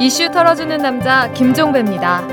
이슈 0.00 0.30
털어주는 0.30 0.78
남자 0.78 1.32
김종배입니다. 1.32 2.24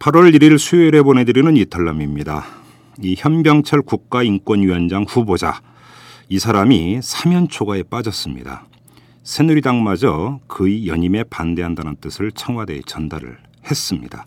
8월 0.00 0.34
1일 0.34 0.58
수요일에 0.58 1.00
보내드리는 1.02 1.56
이탈남입니다. 1.56 2.44
이 3.02 3.14
현병철 3.16 3.82
국가인권위원장 3.82 5.04
후보자 5.08 5.60
이 6.28 6.40
사람이 6.40 6.98
사면 7.00 7.48
초과에 7.48 7.84
빠졌습니다. 7.84 8.66
새누리당마저 9.22 10.40
그의 10.48 10.88
연임에 10.88 11.22
반대한다는 11.22 11.94
뜻을 12.00 12.32
청와대에 12.32 12.80
전달을 12.84 13.38
했습니다. 13.70 14.26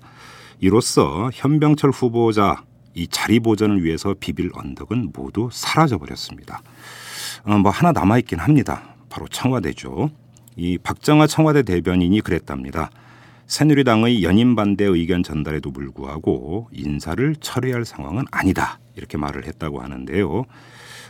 이로써 0.61 1.29
현병철 1.33 1.91
후보자 1.91 2.63
이 2.97 3.07
자리 3.07 3.39
보전을 3.39 3.83
위해서 3.83 4.15
비빌 4.19 4.49
언덕은 4.55 5.11
모두 5.13 5.49
사라져 5.51 5.99
버렸습니다. 5.99 6.63
어, 7.43 7.55
뭐 7.59 7.69
하나 7.71 7.91
남아 7.91 8.17
있긴 8.19 8.39
합니다. 8.39 8.95
바로 9.07 9.27
청와대죠. 9.27 10.09
이 10.55 10.79
박정아 10.79 11.27
청와대 11.27 11.61
대변인이 11.61 12.19
그랬답니다. 12.21 12.89
새누리당의 13.45 14.23
연임 14.23 14.55
반대 14.55 14.83
의견 14.83 15.21
전달에도 15.21 15.71
불구하고 15.71 16.69
인사를 16.71 17.35
철회할 17.39 17.85
상황은 17.85 18.25
아니다. 18.31 18.79
이렇게 18.95 19.15
말을 19.15 19.45
했다고 19.45 19.79
하는데요. 19.79 20.45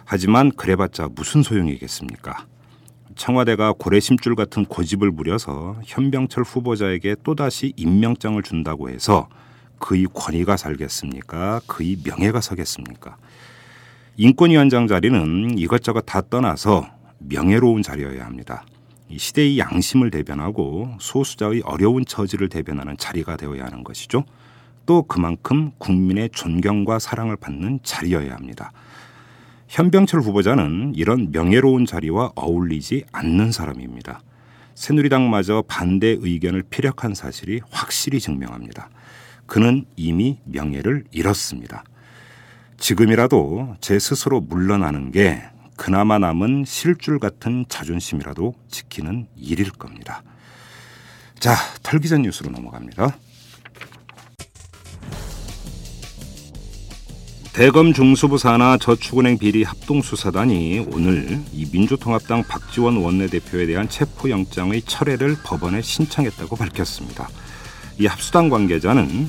하지만 0.03 0.51
그래봤자 0.51 1.07
무슨 1.15 1.41
소용이겠습니까? 1.41 2.45
청와대가 3.15 3.71
고래심줄 3.71 4.35
같은 4.35 4.65
고집을 4.65 5.11
부려서 5.13 5.79
현병철 5.85 6.43
후보자에게 6.43 7.15
또다시 7.23 7.71
임명장을 7.77 8.43
준다고 8.43 8.89
해서 8.89 9.29
그의 9.79 10.07
권위가 10.13 10.57
살겠습니까? 10.57 11.61
그의 11.67 11.97
명예가 12.03 12.41
서겠습니까? 12.41 13.17
인권위원장 14.17 14.87
자리는 14.87 15.57
이것저것 15.57 16.01
다 16.01 16.21
떠나서 16.27 16.87
명예로운 17.19 17.83
자리여야 17.83 18.25
합니다. 18.25 18.65
시대의 19.15 19.59
양심을 19.59 20.11
대변하고 20.11 20.95
소수자의 20.99 21.61
어려운 21.63 22.03
처지를 22.05 22.49
대변하는 22.49 22.97
자리가 22.97 23.37
되어야 23.37 23.65
하는 23.65 23.83
것이죠. 23.83 24.25
또 24.85 25.03
그만큼 25.03 25.71
국민의 25.77 26.29
존경과 26.31 26.99
사랑을 26.99 27.35
받는 27.35 27.79
자리여야 27.83 28.33
합니다. 28.33 28.71
현병철 29.67 30.21
후보자는 30.21 30.93
이런 30.95 31.31
명예로운 31.31 31.85
자리와 31.85 32.31
어울리지 32.35 33.05
않는 33.11 33.51
사람입니다. 33.51 34.21
새누리당마저 34.75 35.63
반대 35.67 36.15
의견을 36.19 36.63
피력한 36.69 37.15
사실이 37.15 37.61
확실히 37.69 38.19
증명합니다. 38.19 38.89
그는 39.47 39.85
이미 39.95 40.39
명예를 40.45 41.05
잃었습니다. 41.11 41.83
지금이라도 42.77 43.77
제 43.81 43.97
스스로 43.97 44.39
물러나는 44.41 45.11
게 45.11 45.41
그나마 45.75 46.19
남은 46.19 46.65
실줄 46.65 47.17
같은 47.19 47.65
자존심이라도 47.67 48.53
지키는 48.69 49.27
일일 49.35 49.71
겁니다. 49.71 50.23
자, 51.39 51.55
털기전 51.83 52.23
뉴스로 52.23 52.51
넘어갑니다. 52.51 53.17
대검 57.53 57.91
중수부 57.91 58.37
산하 58.37 58.77
저축은행 58.77 59.39
비리 59.39 59.63
합동수사단이 59.63 60.89
오늘 60.91 61.41
이 61.51 61.67
민주통합당 61.71 62.43
박지원 62.43 62.97
원내대표에 62.97 63.65
대한 63.65 63.89
체포영장의 63.89 64.83
철회를 64.83 65.37
법원에 65.43 65.81
신청했다고 65.81 66.55
밝혔습니다. 66.55 67.29
이 67.99 68.05
합수당 68.05 68.49
관계자는 68.49 69.27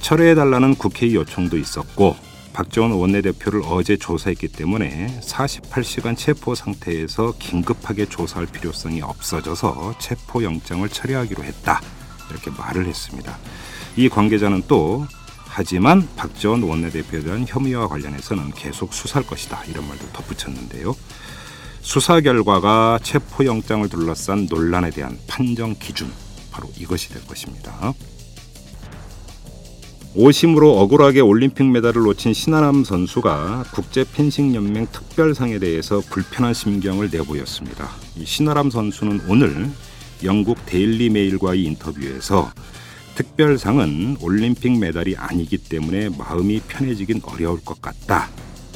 철회해달라는 0.00 0.76
국회의 0.76 1.14
요청도 1.16 1.58
있었고 1.58 2.16
박지원 2.52 2.92
원내대표를 2.92 3.62
어제 3.66 3.96
조사했기 3.96 4.48
때문에 4.48 5.18
48시간 5.20 6.16
체포 6.16 6.54
상태에서 6.54 7.34
긴급하게 7.40 8.06
조사할 8.06 8.46
필요성이 8.46 9.02
없어져서 9.02 9.96
체포 9.98 10.44
영장을 10.44 10.88
철회하기로 10.88 11.42
했다. 11.42 11.80
이렇게 12.30 12.52
말을 12.52 12.86
했습니다. 12.86 13.36
이 13.96 14.08
관계자는 14.08 14.62
또 14.68 15.04
하지만 15.48 16.08
박지원 16.14 16.62
원내대표에 16.62 17.22
대한 17.22 17.44
혐의와 17.48 17.88
관련해서는 17.88 18.52
계속 18.52 18.94
수사할 18.94 19.26
것이다. 19.26 19.64
이런 19.64 19.88
말도 19.88 20.06
덧붙였는데요. 20.12 20.94
수사 21.80 22.20
결과가 22.20 23.00
체포영장을 23.02 23.88
둘러싼 23.88 24.46
논란에 24.48 24.90
대한 24.90 25.18
판정 25.26 25.74
기준 25.78 26.10
바로 26.54 26.70
이것이 26.78 27.08
될 27.08 27.26
것입니다. 27.26 27.92
오심으로 30.14 30.78
억울하게 30.78 31.20
올림픽 31.20 31.64
메달을 31.64 32.02
놓친 32.02 32.32
신아람 32.32 32.84
선수가 32.84 33.64
국제 33.74 34.04
펜싱 34.04 34.54
연맹 34.54 34.86
특별상에 34.92 35.58
대해서 35.58 36.00
불편한 36.08 36.54
심경을 36.54 37.10
내보였습니다. 37.10 37.90
신아람 38.24 38.70
선수는 38.70 39.22
오늘 39.28 39.68
영국 40.22 40.64
데일리 40.66 41.10
메일과의 41.10 41.64
인터뷰에서 41.64 42.52
특별상은 43.16 44.18
올림픽 44.20 44.78
메달이 44.78 45.16
아니기 45.16 45.58
때문에 45.58 46.10
마음이 46.10 46.60
편해지긴 46.68 47.20
어려울 47.24 47.60
것 47.64 47.82
같다. 47.82 48.30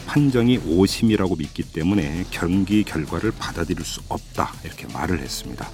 판정이 0.07 0.59
오심이라고 0.67 1.37
믿기 1.37 1.63
때문에 1.63 2.25
경기 2.33 2.83
결과를 2.83 3.31
받아들일 3.39 3.85
수 3.85 4.01
없다. 4.09 4.53
이렇게 4.65 4.89
말을 4.93 5.21
했습니다. 5.21 5.71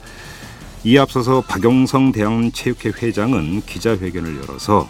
이에 0.87 0.99
앞서서 0.99 1.41
박용성 1.41 2.13
대한체육회 2.13 2.93
회장은 3.01 3.63
기자회견을 3.65 4.37
열어서 4.43 4.87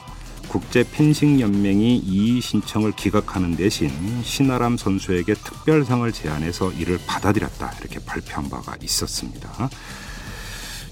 국제 0.48 0.82
펜싱 0.82 1.40
연맹이 1.40 1.98
이의 1.98 2.40
신청을 2.40 2.92
기각하는 2.92 3.56
대신 3.56 3.90
신아람 4.24 4.76
선수에게 4.76 5.34
특별상을 5.34 6.10
제안해서 6.12 6.72
이를 6.72 6.98
받아들였다 7.06 7.74
이렇게 7.80 8.00
발표한 8.04 8.50
바가 8.50 8.76
있었습니다. 8.82 9.70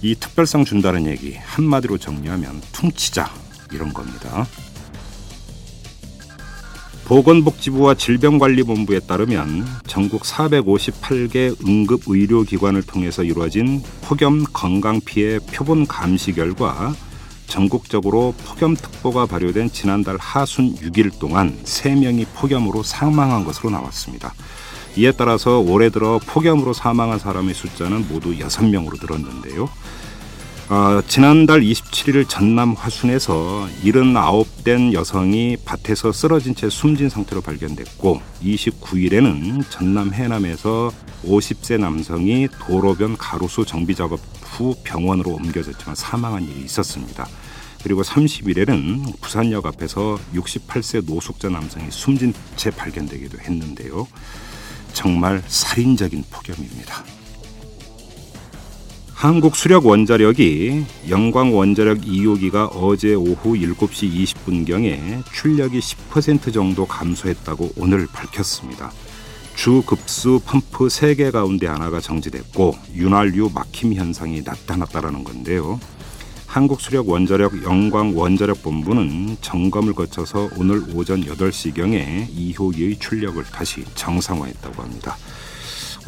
이 0.02 0.14
특별상 0.14 0.64
준다는 0.64 1.06
얘기 1.06 1.34
한마디로 1.34 1.98
정리하면 1.98 2.60
퉁치자 2.70 3.28
이런 3.72 3.92
겁니다. 3.92 4.46
보건복지부와 7.12 7.92
질병관리본부에 7.92 9.00
따르면 9.00 9.66
전국 9.86 10.22
458개 10.22 11.54
응급의료기관을 11.62 12.80
통해서 12.84 13.22
이루어진 13.22 13.82
폭염 14.00 14.44
건강피해 14.50 15.40
표본 15.52 15.86
감시 15.86 16.32
결과 16.32 16.94
전국적으로 17.48 18.34
폭염특보가 18.46 19.26
발효된 19.26 19.72
지난달 19.72 20.16
하순 20.18 20.74
6일 20.74 21.18
동안 21.18 21.54
3명이 21.64 22.28
폭염으로 22.32 22.82
사망한 22.82 23.44
것으로 23.44 23.68
나왔습니다. 23.68 24.32
이에 24.96 25.12
따라서 25.12 25.58
올해 25.58 25.90
들어 25.90 26.18
폭염으로 26.18 26.72
사망한 26.72 27.18
사람의 27.18 27.52
숫자는 27.52 28.08
모두 28.08 28.34
6명으로 28.38 28.98
늘었는데요. 29.02 29.68
어, 30.72 31.02
지난달 31.06 31.60
27일 31.60 32.26
전남 32.26 32.72
화순에서 32.72 33.68
79된 33.84 34.94
여성이 34.94 35.58
밭에서 35.66 36.12
쓰러진 36.12 36.54
채 36.54 36.70
숨진 36.70 37.10
상태로 37.10 37.42
발견됐고 37.42 38.22
29일에는 38.42 39.64
전남 39.68 40.14
해남에서 40.14 40.90
50세 41.26 41.78
남성이 41.78 42.48
도로변 42.58 43.18
가로수 43.18 43.66
정비 43.66 43.94
작업 43.94 44.18
후 44.40 44.74
병원으로 44.82 45.32
옮겨졌지만 45.32 45.94
사망한 45.94 46.44
일이 46.44 46.64
있었습니다. 46.64 47.28
그리고 47.82 48.00
30일에는 48.00 49.20
부산역 49.20 49.66
앞에서 49.66 50.18
68세 50.34 51.04
노숙자 51.04 51.50
남성이 51.50 51.88
숨진 51.90 52.32
채 52.56 52.70
발견되기도 52.70 53.40
했는데요. 53.40 54.08
정말 54.94 55.42
살인적인 55.46 56.24
폭염입니다. 56.30 57.21
한국 59.22 59.54
수력 59.54 59.86
원자력이 59.86 60.84
영광 61.08 61.56
원자력 61.56 61.98
2호기가 61.98 62.70
어제 62.74 63.14
오후 63.14 63.54
7시 63.54 64.12
20분경에 64.12 65.22
출력이 65.32 65.78
10% 65.78 66.52
정도 66.52 66.84
감소했다고 66.84 67.74
오늘 67.76 68.08
밝혔습니다. 68.08 68.90
주 69.54 69.84
급수 69.86 70.40
펌프 70.44 70.88
3개 70.88 71.30
가운데 71.30 71.68
하나가 71.68 72.00
정지됐고 72.00 72.74
윤활유 72.96 73.52
막힘 73.54 73.94
현상이 73.94 74.42
나타났다라는 74.44 75.22
건데요. 75.22 75.78
한국수력 76.48 77.08
원자력 77.08 77.62
영광 77.62 78.18
원자력 78.18 78.60
본부는 78.64 79.36
점검을 79.40 79.92
거쳐서 79.92 80.50
오늘 80.56 80.82
오전 80.96 81.22
8시경에 81.22 82.26
2호기의 82.28 82.98
출력을 82.98 83.40
다시 83.44 83.84
정상화했다고 83.94 84.82
합니다. 84.82 85.16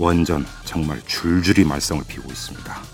원전 0.00 0.44
정말 0.64 1.00
줄줄이 1.06 1.64
말썽을 1.64 2.02
피우고 2.08 2.28
있습니다. 2.28 2.93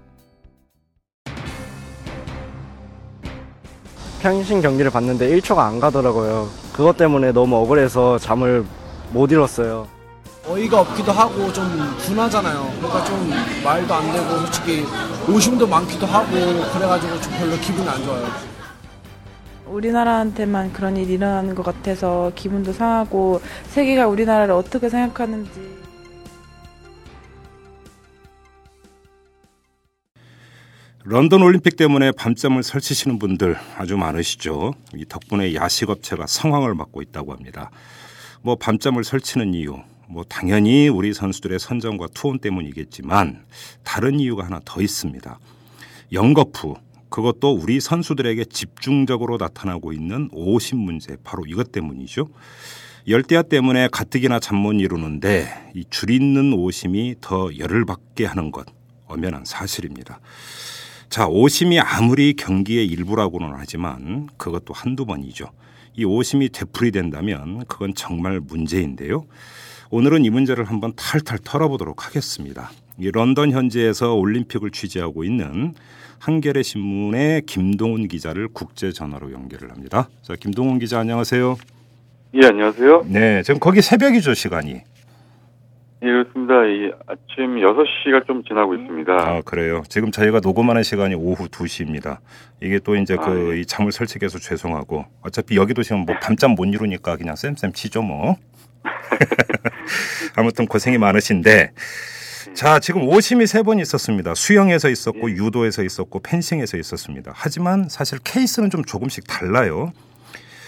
평신 4.21 4.61
경기를 4.61 4.91
봤는데 4.91 5.29
1초가 5.29 5.59
안 5.59 5.79
가더라고요. 5.79 6.47
그것 6.73 6.95
때문에 6.95 7.31
너무 7.31 7.55
억울해서 7.57 8.19
잠을 8.19 8.63
못 9.11 9.31
잃었어요. 9.31 9.87
어이가 10.47 10.81
없기도 10.81 11.11
하고 11.11 11.51
좀 11.51 11.65
둔하잖아요. 11.99 12.71
그러니까 12.77 13.03
좀 13.03 13.31
말도 13.63 13.93
안 13.93 14.11
되고 14.11 14.37
솔직히 14.37 14.85
오심도 15.27 15.67
많기도 15.67 16.05
하고 16.05 16.31
그래가지고 16.31 17.19
좀 17.19 17.33
별로 17.33 17.57
기분이 17.57 17.87
안 17.89 18.03
좋아요. 18.03 18.27
우리나라한테만 19.65 20.73
그런 20.73 20.97
일이 20.97 21.13
일어나는 21.13 21.55
것 21.55 21.63
같아서 21.63 22.31
기분도 22.35 22.73
상하고 22.73 23.41
세계가 23.69 24.07
우리나라를 24.07 24.53
어떻게 24.53 24.89
생각하는지 24.89 25.80
런던 31.03 31.41
올림픽 31.41 31.77
때문에 31.77 32.11
밤잠을 32.11 32.61
설치시는 32.63 33.17
분들 33.17 33.55
아주 33.77 33.97
많으시죠. 33.97 34.73
이 34.95 35.05
덕분에 35.07 35.55
야식 35.55 35.89
업체가 35.89 36.27
상황을 36.27 36.75
맡고 36.75 37.01
있다고 37.01 37.33
합니다. 37.33 37.71
뭐 38.43 38.55
밤잠을 38.55 39.03
설치는 39.03 39.53
이유, 39.55 39.79
뭐 40.07 40.23
당연히 40.23 40.89
우리 40.89 41.13
선수들의 41.13 41.57
선정과 41.59 42.07
투혼 42.13 42.39
때문이겠지만 42.39 43.43
다른 43.83 44.19
이유가 44.19 44.45
하나 44.45 44.59
더 44.63 44.81
있습니다. 44.81 45.39
영거푸 46.13 46.75
그것도 47.09 47.51
우리 47.55 47.79
선수들에게 47.79 48.45
집중적으로 48.45 49.37
나타나고 49.37 49.93
있는 49.93 50.29
오심 50.31 50.77
문제 50.77 51.17
바로 51.23 51.45
이것 51.47 51.71
때문이죠. 51.71 52.27
열대야 53.07 53.41
때문에 53.43 53.89
가뜩이나 53.91 54.39
잠 54.39 54.57
못 54.57 54.73
이루는데 54.73 55.71
이 55.73 55.83
줄 55.89 56.11
있는 56.11 56.53
오심이 56.53 57.15
더 57.21 57.49
열을 57.57 57.85
받게 57.85 58.25
하는 58.25 58.51
것 58.51 58.67
엄연한 59.07 59.43
사실입니다. 59.45 60.19
자, 61.11 61.27
오심이 61.27 61.77
아무리 61.77 62.33
경기의 62.33 62.87
일부라고는 62.87 63.51
하지만 63.57 64.29
그것도 64.37 64.73
한두 64.73 65.05
번이죠. 65.05 65.51
이 65.93 66.05
오심이 66.05 66.47
되풀이된다면 66.53 67.65
그건 67.67 67.93
정말 67.93 68.39
문제인데요. 68.39 69.25
오늘은 69.89 70.23
이 70.23 70.29
문제를 70.29 70.63
한번 70.63 70.93
탈탈 70.95 71.39
털어보도록 71.43 72.05
하겠습니다. 72.05 72.71
이 72.97 73.11
런던 73.11 73.51
현지에서 73.51 74.13
올림픽을 74.13 74.71
취재하고 74.71 75.25
있는 75.25 75.73
한겨레 76.19 76.63
신문의 76.63 77.41
김동훈 77.45 78.07
기자를 78.07 78.47
국제 78.47 78.93
전화로 78.93 79.33
연결을 79.33 79.69
합니다. 79.69 80.07
자, 80.21 80.37
김동훈 80.39 80.79
기자 80.79 80.99
안녕하세요. 80.99 81.57
예, 82.35 82.45
안녕하세요. 82.45 83.07
네, 83.09 83.43
지금 83.43 83.59
거기 83.59 83.81
새벽이죠, 83.81 84.33
시간이. 84.33 84.79
예, 86.03 86.07
그렇습니다. 86.07 86.53
이 86.65 86.91
아침 87.05 87.57
6시가 87.57 88.25
좀 88.25 88.43
지나고 88.43 88.73
있습니다. 88.73 89.13
아, 89.13 89.41
그래요. 89.45 89.83
지금 89.87 90.09
저희가 90.11 90.39
녹음하는 90.39 90.81
시간이 90.81 91.13
오후 91.13 91.47
2시입니다. 91.47 92.17
이게 92.61 92.79
또 92.79 92.95
이제 92.95 93.15
아, 93.19 93.23
그 93.23 93.55
예. 93.55 93.59
이 93.61 93.65
잠을 93.65 93.91
설치게 93.91 94.25
해서 94.25 94.39
죄송하고 94.39 95.05
어차피 95.21 95.55
여기도 95.57 95.83
지금 95.83 95.99
뭐 96.05 96.15
밤잠 96.19 96.51
못 96.51 96.65
이루니까 96.65 97.17
그냥 97.17 97.35
쌤쌤 97.35 97.73
치죠 97.73 98.01
뭐. 98.01 98.35
아무튼 100.35 100.65
고생이 100.65 100.97
많으신데 100.97 101.71
자, 102.55 102.79
지금 102.79 103.07
오심이 103.07 103.45
세 103.45 103.61
번 103.61 103.77
있었습니다. 103.77 104.33
수영에서 104.33 104.89
있었고 104.89 105.29
예. 105.29 105.35
유도에서 105.35 105.83
있었고 105.83 106.19
펜싱에서 106.21 106.77
있었습니다. 106.77 107.31
하지만 107.35 107.87
사실 107.89 108.17
케이스는 108.23 108.71
좀 108.71 108.83
조금씩 108.83 109.25
달라요. 109.27 109.91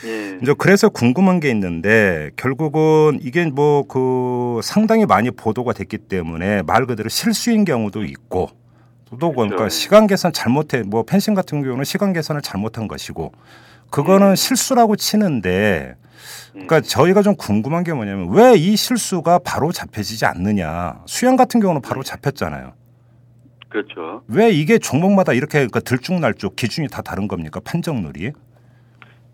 예. 0.05 0.39
이제 0.41 0.53
그래서 0.57 0.89
궁금한 0.89 1.39
게 1.39 1.49
있는데 1.49 2.31
결국은 2.35 3.19
이게 3.21 3.45
뭐 3.45 3.83
그 3.87 4.59
상당히 4.63 5.05
많이 5.05 5.31
보도가 5.31 5.73
됐기 5.73 5.97
때문에 5.97 6.61
말 6.63 6.85
그대로 6.85 7.09
실수인 7.09 7.65
경우도 7.65 8.03
있고 8.05 8.49
또 9.19 9.31
그러니까 9.31 9.57
그렇죠. 9.57 9.75
시간 9.75 10.07
계산 10.07 10.33
잘못해 10.33 10.81
뭐 10.83 11.03
펜싱 11.03 11.33
같은 11.33 11.61
경우는 11.63 11.83
시간 11.83 12.13
계산을 12.13 12.41
잘못한 12.41 12.87
것이고 12.87 13.31
그거는 13.89 14.31
예. 14.31 14.35
실수라고 14.35 14.95
치는데 14.95 15.95
그러니까 16.51 16.81
저희가 16.81 17.21
좀 17.21 17.35
궁금한 17.35 17.83
게 17.83 17.93
뭐냐면 17.93 18.29
왜 18.31 18.55
이 18.55 18.75
실수가 18.75 19.39
바로 19.39 19.71
잡혀지지 19.71 20.25
않느냐 20.25 21.01
수영 21.05 21.35
같은 21.35 21.59
경우는 21.59 21.81
바로 21.81 22.01
잡혔잖아요. 22.03 22.73
그렇죠. 23.69 24.21
왜 24.27 24.51
이게 24.51 24.77
종목마다 24.77 25.33
이렇게 25.33 25.57
그러니까 25.59 25.79
들쭉날쭉 25.79 26.55
기준이 26.55 26.87
다 26.87 27.01
다른 27.01 27.27
겁니까 27.27 27.59
판정률이? 27.63 28.31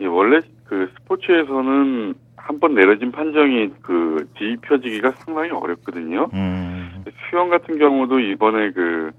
예, 0.01 0.05
원래 0.05 0.39
그 0.65 0.89
스포츠에서는 0.99 2.13
한 2.35 2.59
번 2.59 2.73
내려진 2.73 3.11
판정이 3.11 3.69
그 3.83 4.27
뒤집혀지기가 4.35 5.11
상당히 5.17 5.51
어렵거든요. 5.51 6.29
음, 6.33 7.03
수영 7.29 7.49
같은 7.49 7.77
경우도 7.77 8.19
이번에 8.19 8.71
그 8.71 9.11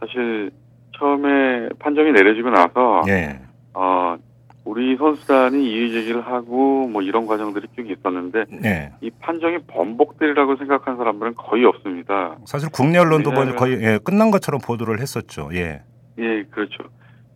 사실 0.00 0.50
처음에 0.98 1.68
판정이 1.78 2.10
내려지고 2.10 2.50
나서 2.50 3.02
예, 3.08 3.38
어 3.74 4.16
우리 4.64 4.96
선수단이 4.96 5.70
이의 5.70 5.92
제기를 5.92 6.26
하고 6.26 6.88
뭐 6.88 7.00
이런 7.02 7.26
과정들이 7.26 7.68
쭉 7.76 7.88
있었는데 7.88 8.44
예. 8.64 8.92
이 9.02 9.10
판정이 9.20 9.58
번복되리라고 9.68 10.56
생각한 10.56 10.96
사람들은 10.96 11.34
거의 11.36 11.64
없습니다. 11.66 12.36
사실 12.44 12.68
국내 12.72 12.98
언론도 12.98 13.30
뭐 13.30 13.44
거의 13.54 13.80
예, 13.82 13.98
끝난 14.02 14.32
것처럼 14.32 14.60
보도를 14.60 15.00
했었죠. 15.00 15.48
예. 15.52 15.82
예, 16.18 16.42
그렇죠. 16.50 16.82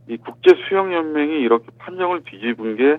이 0.08 0.16
국제 0.16 0.52
수영 0.69 0.93
연맹이 0.93 1.40
이렇게 1.40 1.66
판정을 1.78 2.22
뒤집은 2.25 2.76
게 2.76 2.99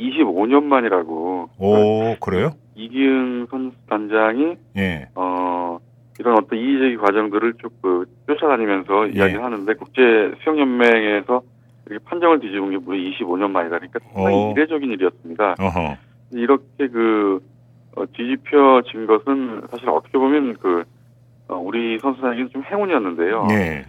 25년 0.00 0.64
만이라고. 0.64 1.50
오 1.58 2.16
그래요? 2.20 2.52
이기흥 2.74 3.46
선수 3.50 3.76
단장이 3.88 4.56
예. 4.76 5.08
어 5.14 5.78
이런 6.18 6.36
어떤 6.38 6.58
이의제기 6.58 6.96
과정들을 6.96 7.54
쭉 7.60 7.72
그 7.82 8.04
쫓아다니면서 8.26 9.08
예. 9.08 9.12
이야기를 9.12 9.42
하는데 9.42 9.74
국제 9.74 10.02
수영 10.42 10.58
연맹에서 10.58 11.42
이렇게 11.86 12.04
판정을 12.04 12.40
뒤집은 12.40 12.70
게 12.70 12.76
무려 12.78 12.98
25년 12.98 13.50
만이다. 13.50 13.78
그러니까 13.78 13.98
상당히 14.12 14.36
오. 14.36 14.52
이례적인 14.52 14.90
일이었습니다. 14.90 15.54
어허. 15.58 15.96
이렇게 16.32 16.88
그 16.88 17.40
어, 17.96 18.04
뒤집혀진 18.12 19.06
것은 19.06 19.62
사실 19.70 19.88
어떻게 19.88 20.18
보면 20.18 20.56
그 20.60 20.84
어, 21.48 21.56
우리 21.56 21.98
선수단에게는 21.98 22.50
좀 22.50 22.62
행운이었는데요. 22.62 23.48
예. 23.52 23.86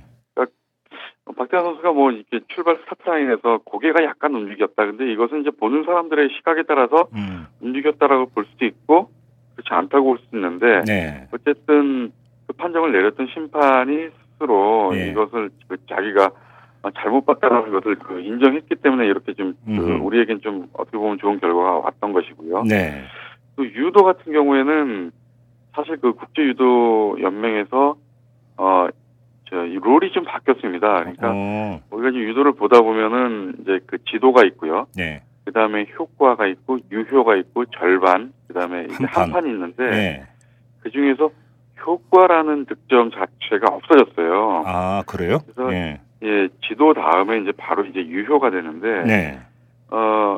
어, 1.30 1.34
박태환 1.34 1.64
선수가 1.64 1.92
뭐 1.92 2.12
이렇게 2.12 2.40
출발 2.48 2.78
스타트라인에서 2.84 3.60
고개가 3.64 4.04
약간 4.04 4.34
움직였다. 4.34 4.86
근데 4.86 5.12
이것은 5.12 5.42
이제 5.42 5.52
보는 5.52 5.84
사람들의 5.84 6.30
시각에 6.38 6.64
따라서 6.68 7.08
음. 7.14 7.46
움직였다라고 7.62 8.28
볼 8.28 8.46
수도 8.46 8.66
있고 8.66 9.12
그렇지 9.56 9.70
않다고 9.72 10.06
볼 10.06 10.18
수도 10.20 10.38
있는데 10.38 10.82
네. 10.86 11.28
어쨌든 11.32 12.12
그 12.48 12.54
판정을 12.54 12.92
내렸던 12.92 13.28
심판이 13.34 14.10
스스로 14.34 14.92
예. 14.96 15.12
이것을 15.12 15.52
그 15.68 15.78
자기가 15.88 16.32
아, 16.82 16.92
잘못 16.96 17.26
봤다는 17.26 17.72
것을 17.72 17.96
그 17.96 18.22
인정했기 18.22 18.76
때문에 18.76 19.06
이렇게 19.06 19.34
좀 19.34 19.54
그. 19.66 20.00
우리에겐 20.02 20.40
좀 20.42 20.68
어떻게 20.74 20.98
보면 20.98 21.20
좋은 21.20 21.40
결과가 21.40 21.80
왔던 21.80 22.14
것이고요. 22.14 22.64
네. 22.64 23.04
또 23.58 23.66
유도 23.66 24.04
같은 24.04 24.32
경우에는 24.32 25.12
사실 25.76 25.98
그 25.98 26.14
국제 26.14 26.42
유도 26.42 27.18
연맹에서 27.22 27.98
어 28.58 28.88
저 29.50 29.56
룰이 29.56 30.12
좀 30.12 30.24
바뀌었습니다. 30.26 31.00
그러니까 31.00 31.32
어. 31.34 31.82
우리가 31.92 32.10
이제 32.10 32.20
유도를 32.20 32.54
보다 32.54 32.82
보면은 32.82 33.56
이제 33.62 33.80
그 33.86 33.98
지도가 34.06 34.44
있고요. 34.46 34.88
네. 34.96 35.24
그 35.46 35.52
다음에 35.52 35.88
효과가 35.98 36.46
있고 36.48 36.78
유효가 36.92 37.36
있고 37.36 37.66
절반, 37.66 38.32
그 38.48 38.54
다음에 38.54 38.86
이제 38.86 39.06
한판. 39.06 39.34
한 39.34 39.48
있는데 39.48 39.90
네. 39.90 40.28
그 40.82 40.92
중에서 40.92 41.32
효과라는 41.86 42.66
득점 42.66 43.12
자체가 43.12 43.74
없어졌어요. 43.74 44.64
아 44.66 45.04
그래요? 45.08 45.40
그래서 45.46 45.74
예. 45.74 46.00
예, 46.22 46.50
지도 46.68 46.94
다음에 46.94 47.40
이제 47.40 47.52
바로 47.58 47.86
이제 47.86 48.00
유효가 48.06 48.52
되는데 48.52 49.04
네. 49.04 49.40
어 49.90 50.38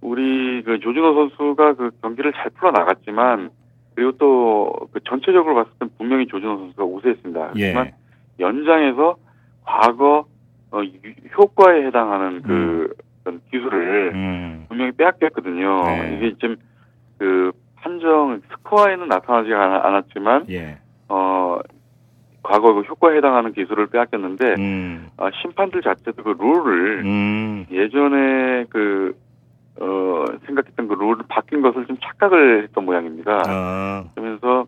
우리 0.00 0.62
그 0.62 0.78
조준호 0.78 1.28
선수가 1.28 1.74
그 1.74 1.90
경기를 2.00 2.32
잘 2.32 2.50
풀어 2.50 2.70
나갔지만 2.70 3.50
그리고 3.94 4.12
또 4.12 4.66
그 4.92 5.00
전체적으로 5.04 5.54
봤을 5.54 5.70
땐 5.78 5.90
분명히 5.98 6.26
조준호 6.26 6.56
선수가 6.56 6.84
우세했습니다. 6.84 7.48
하지만 7.52 7.86
예. 7.86 7.94
연장에서 8.38 9.16
과거 9.64 10.26
어, 10.72 10.80
유- 10.82 11.12
효과에 11.38 11.86
해당하는 11.86 12.42
그 12.42 12.92
어떤 13.20 13.40
기술을 13.50 14.12
음. 14.14 14.66
분명히 14.68 14.92
빼앗겼거든요. 14.92 15.84
네. 15.84 16.16
이게 16.16 16.34
좀그 16.38 17.52
판정 17.76 18.40
스코어에는 18.50 19.08
나타나지 19.08 19.52
않- 19.54 19.84
않았지만 19.86 20.46
예. 20.50 20.78
어 21.08 21.58
과거 22.42 22.74
그 22.74 22.82
효과에 22.82 23.16
해당하는 23.16 23.52
기술을 23.52 23.86
빼앗겼는데 23.88 24.54
음. 24.58 25.08
아, 25.16 25.30
심판들 25.42 25.82
자체도 25.82 26.22
그 26.22 26.36
룰을 26.38 27.02
음. 27.04 27.66
예전에 27.70 28.66
그 28.70 29.16
어, 29.80 30.24
생각했던 30.46 30.88
그 30.88 30.94
룰을 30.94 31.16
바뀐 31.28 31.60
것을 31.60 31.86
좀 31.86 31.96
착각을 32.02 32.62
했던 32.64 32.84
모양입니다. 32.86 33.42
아. 33.46 34.04
그러면서 34.14 34.66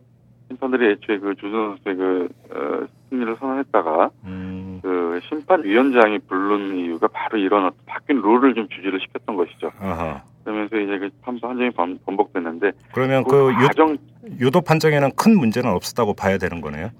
심판들이 0.48 0.92
애초에 0.92 1.18
그 1.18 1.34
조준 1.36 1.76
선수의 1.84 1.96
그 1.96 2.28
어, 2.50 2.86
승리를 3.08 3.36
선언했다가 3.38 4.10
음. 4.24 4.80
그 4.82 5.20
심판위원장이 5.52 6.18
부른 6.28 6.76
이유가 6.76 7.08
바로 7.08 7.38
이런 7.38 7.70
바뀐 7.86 8.20
룰을 8.20 8.54
좀 8.54 8.68
주지를 8.68 9.00
시켰던 9.00 9.36
것이죠. 9.36 9.70
아하. 9.80 10.22
그러면서 10.44 10.76
이제 10.78 10.98
그 10.98 11.10
판정이 11.22 11.70
번- 11.70 11.98
번복됐는데 12.04 12.72
그러면 12.92 13.24
그그 13.24 13.52
유, 13.52 13.66
과정 13.66 13.96
유도 14.40 14.60
판정에는 14.60 15.10
큰 15.16 15.36
문제는 15.38 15.70
없었다고 15.70 16.14
봐야 16.14 16.38
되는 16.38 16.60
거네요. 16.60 16.90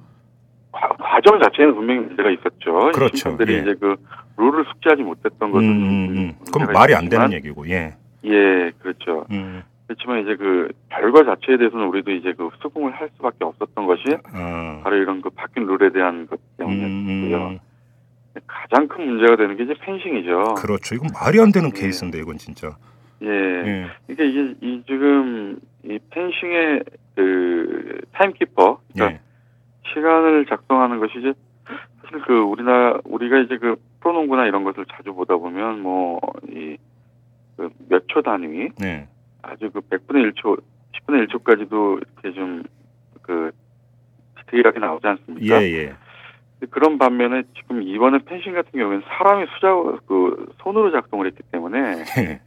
과, 0.72 0.88
과정 0.98 1.40
자체에는 1.40 1.74
분명히 1.74 2.00
문제가 2.00 2.30
있었죠. 2.30 2.90
그렇죠. 2.92 3.16
심판들이 3.16 3.54
예. 3.54 3.58
이제 3.60 3.74
그 3.80 3.96
룰을 4.36 4.64
숙지하지 4.72 5.02
못했던 5.02 5.48
음, 5.48 5.52
것은 5.52 5.66
음, 5.68 5.72
음. 6.16 6.32
그럼 6.52 6.66
문제가 6.66 6.72
말이 6.72 6.94
안 6.94 7.04
있었지만, 7.04 7.30
되는 7.30 7.36
얘기고, 7.38 7.68
예. 7.70 7.94
예, 8.24 8.70
그렇죠. 8.78 9.24
음, 9.30 9.62
그렇지만 9.86 10.20
이제 10.20 10.36
그 10.36 10.70
결과 10.90 11.24
자체에 11.24 11.56
대해서는 11.56 11.86
우리도 11.86 12.10
이제 12.12 12.34
그 12.36 12.50
수긍을 12.60 12.92
할 12.92 13.08
수밖에 13.16 13.44
없었던 13.44 13.86
것이 13.86 14.02
어, 14.34 14.80
바로 14.84 14.96
이런 14.96 15.22
그 15.22 15.30
바뀐 15.30 15.64
룰에 15.66 15.90
대한 15.90 16.26
것 16.26 16.38
음, 16.38 16.56
때문이었고요. 16.58 17.46
음, 17.48 17.58
가장 18.46 18.88
큰 18.88 19.06
문제가 19.06 19.36
되는 19.36 19.56
게 19.56 19.64
이제 19.64 19.74
펜싱이죠. 19.80 20.54
그렇죠. 20.54 20.94
이건 20.94 21.10
말이 21.12 21.38
안 21.40 21.52
되는 21.52 21.70
예. 21.74 21.80
케이스인데, 21.80 22.18
이건 22.18 22.38
진짜. 22.38 22.76
예. 23.22 23.28
예. 23.28 23.86
그러니까 24.06 24.24
이게 24.24 24.54
이 24.60 24.82
지금 24.86 25.58
이 25.84 25.98
펜싱의 26.10 26.84
그 27.14 28.00
타임키퍼, 28.12 28.80
그러니까 28.92 29.16
예. 29.16 29.20
시간을 29.92 30.46
작성하는 30.46 30.98
것이 30.98 31.18
이제 31.18 31.32
사실 32.02 32.20
그 32.22 32.40
우리나라 32.40 32.98
우리가 33.04 33.38
이제 33.40 33.58
그 33.58 33.76
프로농구나 34.00 34.46
이런 34.46 34.64
것을 34.64 34.86
자주 34.92 35.12
보다 35.14 35.36
보면 35.36 35.80
뭐이몇초 35.80 36.82
단위 38.24 38.70
네. 38.78 39.08
아주 39.42 39.70
그 39.70 39.80
100분의 39.80 40.32
1초, 40.32 40.60
10분의 41.06 41.28
1초까지도 41.28 42.02
이렇게 42.22 42.32
좀 42.32 42.64
그 43.28 43.52
디테일하게 44.40 44.78
나오지 44.78 45.02
예, 45.04 45.08
않습니까? 45.10 45.62
예. 45.62 45.70
근데 45.70 45.96
그런 46.70 46.98
반면에 46.98 47.42
지금 47.56 47.82
이번에 47.82 48.18
펜싱 48.26 48.54
같은 48.54 48.70
경우에는 48.72 49.02
사람이 49.06 49.46
수작 49.54 50.06
그 50.06 50.52
손으로 50.62 50.90
작성을 50.90 51.24
했기 51.26 51.42
때문에 51.52 52.04
예. 52.18 52.40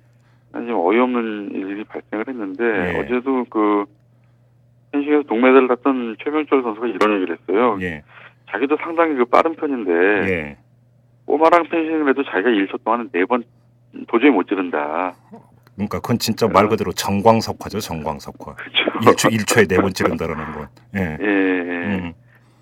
좀 0.54 0.80
어이없는 0.86 1.52
일이 1.54 1.84
발생을 1.86 2.28
했는데 2.28 2.64
예. 2.64 3.00
어제도 3.00 3.46
그 3.50 3.86
펜싱에서 4.92 5.24
동메달을 5.24 5.68
땄던 5.70 6.18
최병철 6.24 6.62
선수가 6.64 6.88
이런 6.88 7.16
얘기를 7.16 7.38
했어요. 7.40 7.78
예. 7.82 8.04
자기도 8.50 8.76
상당히 8.82 9.16
그 9.16 9.24
빠른 9.26 9.56
편인데 9.56 9.92
예. 9.92 10.58
꼬마랑 11.26 11.64
펜싱을 11.70 12.10
해도 12.10 12.24
자기가 12.26 12.50
1초 12.50 12.84
동안은 12.84 13.10
네번 13.14 13.44
도저히 14.08 14.30
못 14.30 14.46
지른다. 14.48 15.14
그러니까 15.76 16.00
그건 16.02 16.20
진짜 16.20 16.48
말 16.50 16.68
그대로 16.68 16.92
정광석화죠, 16.92 17.80
정광석화. 17.80 18.56
그렇죠. 18.56 19.30
1초, 19.30 19.32
1초에 19.38 19.70
네 19.70 19.78
번 19.78 19.94
찌른다라는 19.94 20.52
건. 20.52 20.68
예. 20.98 21.18
예. 21.22 21.61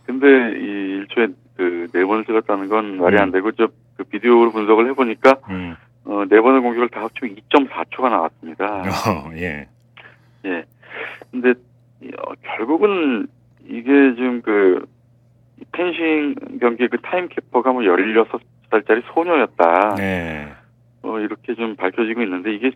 예. 0.09 0.13
음. 0.13 0.19
근데 0.19 0.59
이 0.59 1.05
1초에 1.05 1.33
그네 1.55 2.05
번을 2.05 2.25
찍었다는 2.25 2.69
건 2.69 2.97
말이 2.97 3.17
음. 3.17 3.21
안 3.21 3.31
되고 3.31 3.51
저 3.51 3.67
그 3.99 4.05
비디오를 4.05 4.53
분석을 4.53 4.87
해보니까 4.91 5.35
음. 5.49 5.75
어, 6.05 6.23
네 6.29 6.39
번의 6.39 6.61
공격을 6.61 6.87
다 6.87 7.01
합치면 7.01 7.35
2.4초가 7.35 8.09
나왔습니다. 8.09 8.83
어, 8.87 9.31
예. 9.35 9.67
예. 10.45 10.63
근데 11.29 11.53
이, 12.01 12.09
어, 12.17 12.31
결국은 12.55 13.27
이게 13.65 14.15
지금 14.15 14.41
그 14.41 14.85
펜싱 15.73 16.35
경기 16.61 16.87
그 16.87 16.97
타임키퍼가 17.01 17.73
뭐 17.73 17.81
16살짜리 17.81 19.03
소녀였다. 19.13 19.95
네. 19.95 20.47
어, 21.01 21.19
이렇게 21.19 21.53
좀 21.55 21.75
밝혀지고 21.75 22.21
있는데 22.23 22.55
이게 22.55 22.71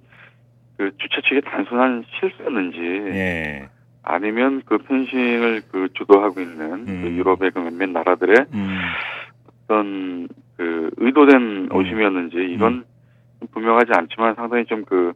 그 0.76 0.92
주최 0.98 1.22
측의 1.22 1.42
단순한 1.44 2.04
실수였는지 2.20 2.78
예. 3.16 3.70
아니면 4.04 4.62
그 4.66 4.78
펜싱을 4.78 5.64
그 5.72 5.90
주도하고 5.94 6.42
있는 6.42 6.86
그 6.86 6.92
음. 6.92 7.18
유럽의 7.18 7.52
그 7.52 7.60
몇몇 7.60 7.90
나라들의 7.90 8.46
음. 8.54 8.78
어떤 9.64 10.28
그 10.58 10.92
의도된 10.98 11.70
오심이었는지 11.72 12.54
이건 12.54 12.86
분명하지 13.52 13.92
않지만 13.94 14.36
상당히 14.36 14.66
좀 14.66 14.84
그 14.86 15.14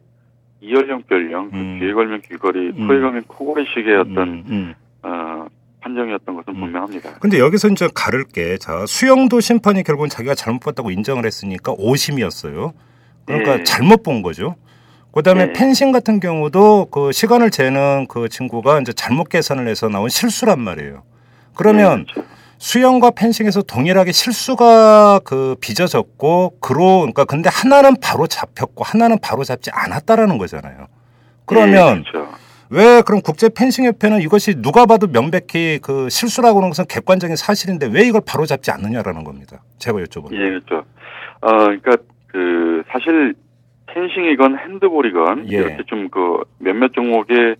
이연령별령 0.60 1.50
음. 1.52 1.78
그 1.78 1.84
귀에 1.84 1.92
걸면 1.92 2.22
귀걸이 2.22 2.72
음. 2.76 2.86
코에 2.86 3.00
걸면 3.00 3.24
코걸이식의 3.24 3.96
어떤 3.96 4.28
음, 4.28 4.44
음. 4.48 4.74
어, 5.02 5.46
판정이었던 5.80 6.34
것은 6.34 6.54
음. 6.54 6.60
분명합니다. 6.60 7.18
근데 7.20 7.38
여기서 7.38 7.68
이제 7.68 7.88
가를 7.94 8.24
게, 8.24 8.58
자, 8.58 8.84
수영도 8.86 9.40
심판이 9.40 9.82
결국은 9.84 10.08
자기가 10.08 10.34
잘못 10.34 10.60
봤다고 10.60 10.90
인정을 10.90 11.24
했으니까 11.24 11.72
오심이었어요. 11.78 12.72
그러니까 13.26 13.60
예. 13.60 13.64
잘못 13.64 14.02
본 14.02 14.22
거죠. 14.22 14.56
그 15.12 15.22
다음에 15.22 15.48
예. 15.48 15.52
펜싱 15.52 15.92
같은 15.92 16.20
경우도 16.20 16.86
그 16.90 17.12
시간을 17.12 17.50
재는 17.50 18.06
그 18.08 18.28
친구가 18.28 18.80
이제 18.80 18.92
잘못 18.92 19.28
계산을 19.28 19.66
해서 19.68 19.88
나온 19.88 20.08
실수란 20.08 20.60
말이에요. 20.60 21.02
그러면 21.54 22.04
네, 22.06 22.12
그렇죠. 22.12 22.28
수영과 22.58 23.10
펜싱에서 23.12 23.62
동일하게 23.62 24.12
실수가 24.12 25.20
그 25.24 25.56
빚어졌고, 25.60 26.58
그로, 26.60 27.00
그러니까 27.00 27.24
근데 27.24 27.48
하나는 27.48 27.94
바로 28.00 28.26
잡혔고, 28.26 28.84
하나는 28.84 29.18
바로 29.20 29.44
잡지 29.44 29.70
않았다라는 29.72 30.38
거잖아요. 30.38 30.88
그러면 31.46 32.04
예, 32.06 32.10
그렇죠. 32.10 32.32
왜 32.70 33.00
그럼 33.02 33.22
국제 33.22 33.48
펜싱 33.48 33.86
협회는 33.86 34.20
이것이 34.20 34.56
누가 34.60 34.86
봐도 34.86 35.06
명백히 35.06 35.78
그 35.80 36.10
실수라고 36.10 36.58
하는 36.58 36.68
것은 36.68 36.84
객관적인 36.86 37.36
사실인데 37.36 37.86
왜 37.86 38.06
이걸 38.06 38.20
바로 38.26 38.44
잡지 38.44 38.70
않느냐라는 38.70 39.24
겁니다. 39.24 39.62
제가 39.78 39.98
여쭤보는. 40.00 40.32
예, 40.34 40.50
그렇죠. 40.50 40.84
어, 41.40 41.50
그러니까 41.50 41.96
그 42.26 42.82
사실 42.92 43.34
펜싱이건 43.98 44.58
핸드볼이건 44.58 45.50
예. 45.50 45.56
이렇게 45.56 45.82
좀 45.86 46.08
그 46.10 46.44
몇몇 46.58 46.92
종목의 46.92 47.56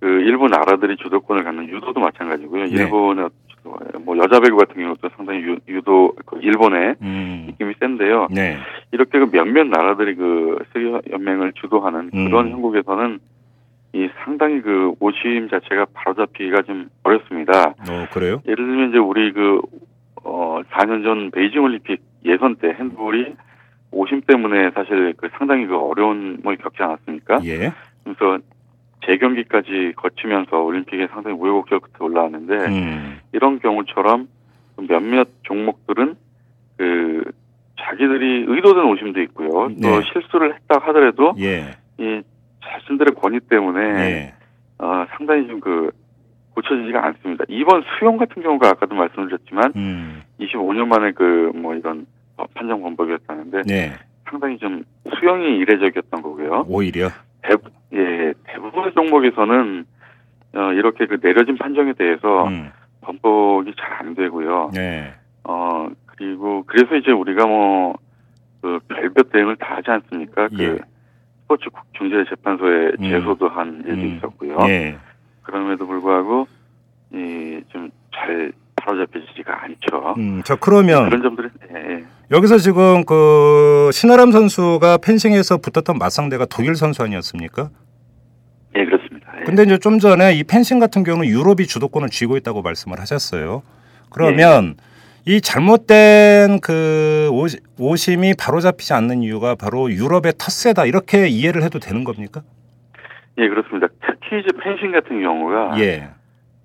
그 0.00 0.06
일부 0.06 0.48
나라들이 0.48 0.96
주도권을 0.96 1.44
갖는 1.44 1.68
유도도 1.68 1.98
마찬가지고요. 2.00 2.64
네. 2.64 2.70
일본의 2.70 3.30
주도, 3.48 3.78
뭐 4.00 4.16
여자 4.18 4.38
배구 4.38 4.56
같은 4.56 4.74
경우도 4.74 5.08
상당히 5.16 5.40
유, 5.40 5.58
유도 5.68 6.12
그 6.26 6.38
일본의 6.40 6.96
음. 7.00 7.44
느낌이 7.48 7.74
센데요. 7.80 8.28
네. 8.30 8.58
이렇게 8.92 9.18
그 9.18 9.30
몇몇 9.30 9.66
나라들이 9.66 10.14
그 10.14 10.58
세계 10.72 11.00
연맹을 11.10 11.54
주도하는 11.54 12.10
음. 12.14 12.24
그런 12.26 12.50
형국에서는 12.50 13.18
이 13.94 14.08
상당히 14.24 14.60
그 14.60 14.92
오심 15.00 15.48
자체가 15.48 15.86
바로잡히기가 15.94 16.62
좀 16.62 16.88
어렵습니다. 17.04 17.74
어 17.88 18.06
그래요? 18.12 18.42
예를 18.46 18.56
들면 18.56 18.88
이제 18.90 18.98
우리 18.98 19.32
그, 19.32 19.60
어, 20.24 20.60
4년 20.70 21.04
전 21.04 21.30
베이징 21.30 21.62
올림픽 21.62 22.02
예선 22.24 22.56
때 22.56 22.74
핸드볼이 22.78 23.34
오심 23.94 24.22
때문에 24.22 24.70
사실 24.72 25.14
그 25.16 25.28
상당히 25.38 25.66
그 25.66 25.76
어려움을 25.76 26.56
겪지 26.56 26.82
않았습니까? 26.82 27.40
예. 27.44 27.72
그래서 28.02 28.38
재경기까지 29.06 29.92
거치면서 29.96 30.58
올림픽에 30.60 31.06
상당히 31.08 31.36
우여곡절 31.36 31.80
끝에 31.80 31.94
올라왔는데 32.00 32.54
음. 32.66 33.20
이런 33.32 33.58
경우처럼 33.60 34.28
몇몇 34.88 35.28
종목들은 35.42 36.14
그 36.76 37.24
자기들이 37.80 38.46
의도된 38.48 38.84
오심도 38.84 39.20
있고요. 39.22 39.50
또 39.50 39.74
네. 39.76 40.00
실수를 40.12 40.54
했다 40.54 40.78
하더라도 40.80 41.34
예. 41.38 41.76
이 41.98 42.22
자신들의 42.64 43.14
권위 43.14 43.40
때문에 43.40 43.80
예. 43.80 44.34
어, 44.78 45.06
상당히 45.16 45.46
좀 45.46 45.60
그 45.60 45.90
고쳐지지가 46.54 47.04
않습니다. 47.06 47.44
이번 47.48 47.82
수영 47.98 48.16
같은 48.16 48.42
경우가 48.42 48.68
아까도 48.68 48.94
말씀드렸지만 48.94 49.72
음. 49.76 50.22
25년 50.40 50.86
만에 50.86 51.12
그 51.12 51.52
뭐 51.54 51.74
이런 51.74 52.00
어, 52.00 52.04
판정 52.54 52.82
방법이었다는데 52.82 53.62
네. 53.66 53.92
상당히 54.28 54.58
좀 54.58 54.84
수영이 55.18 55.58
이례적이었던 55.58 56.22
거고요. 56.22 56.64
오히려. 56.68 57.08
대부, 57.42 57.68
예, 57.92 58.32
대부분의 58.44 58.92
종목에서는 58.94 59.84
어, 60.54 60.72
이렇게 60.72 61.06
그 61.06 61.20
내려진 61.20 61.56
판정에 61.58 61.92
대해서 61.92 62.46
음. 62.46 62.70
번복이 63.02 63.74
잘 63.78 63.94
안 64.00 64.14
되고요. 64.14 64.70
네. 64.74 65.14
어 65.44 65.88
그리고 66.06 66.64
그래서 66.66 66.96
이제 66.96 67.10
우리가 67.10 67.46
뭐 67.46 67.96
그 68.64 68.80
별별 68.88 69.24
대응을 69.30 69.56
다 69.56 69.76
하지 69.76 69.90
않습니까? 69.90 70.48
그 70.48 70.62
예. 70.62 70.78
스포츠 71.42 71.68
중재재판소에 71.98 72.92
음. 72.98 73.10
제소도 73.10 73.46
한 73.46 73.84
일도 73.86 74.00
음. 74.00 74.16
있었고요. 74.16 74.56
예. 74.68 74.96
그럼에도 75.42 75.86
불구하고 75.86 76.48
이좀잘 77.12 78.52
바로잡혀지지가 78.84 79.64
않죠. 79.64 80.14
음. 80.18 80.42
자 80.44 80.56
그러면 80.56 81.08
그런 81.08 81.22
점들은 81.22 81.50
예, 81.74 81.94
예. 81.94 82.04
여기서 82.30 82.58
지금 82.58 83.04
그 83.04 83.90
신아람 83.92 84.30
선수가 84.30 84.98
펜싱에서 84.98 85.58
붙었던 85.58 85.98
맞상대가 85.98 86.46
독일 86.46 86.76
선수 86.76 87.02
아니었습니까? 87.02 87.70
예, 88.76 88.84
그렇습니다. 88.84 89.32
예. 89.40 89.44
근데 89.44 89.62
이제 89.62 89.78
좀 89.78 89.98
전에 89.98 90.34
이 90.34 90.44
펜싱 90.44 90.78
같은 90.78 91.02
경우는 91.02 91.28
유럽이 91.28 91.66
주도권을 91.66 92.10
쥐고 92.10 92.36
있다고 92.36 92.62
말씀을 92.62 93.00
하셨어요. 93.00 93.62
그러면 94.10 94.76
이 95.26 95.40
잘못된 95.40 96.60
그 96.60 97.30
오심이 97.78 98.34
바로 98.38 98.60
잡히지 98.60 98.92
않는 98.92 99.22
이유가 99.22 99.54
바로 99.54 99.90
유럽의 99.90 100.34
텃세다 100.38 100.84
이렇게 100.84 101.28
이해를 101.28 101.62
해도 101.62 101.78
되는 101.78 102.04
겁니까? 102.04 102.42
예, 103.38 103.48
그렇습니다. 103.48 103.88
특히 104.06 104.40
이제 104.40 104.48
펜싱 104.62 104.92
같은 104.92 105.22
경우가 105.22 105.80
예. 105.80 106.10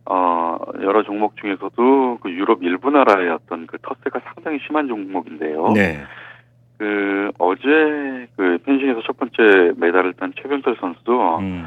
어 0.09 0.57
여러 0.81 1.03
종목 1.03 1.37
중에서도 1.37 2.19
그 2.21 2.31
유럽 2.31 2.63
일부 2.63 2.89
나라의 2.89 3.29
어떤 3.29 3.67
그 3.67 3.77
텃세가 3.79 4.19
상당히 4.33 4.59
심한 4.65 4.87
종목인데요. 4.87 5.71
네. 5.73 6.03
그 6.77 7.31
어제 7.37 8.27
그 8.35 8.57
펜싱에서 8.65 9.01
첫 9.05 9.17
번째 9.17 9.73
메달을 9.77 10.13
딴 10.13 10.33
최병철 10.41 10.77
선수도 10.79 11.37
음. 11.39 11.65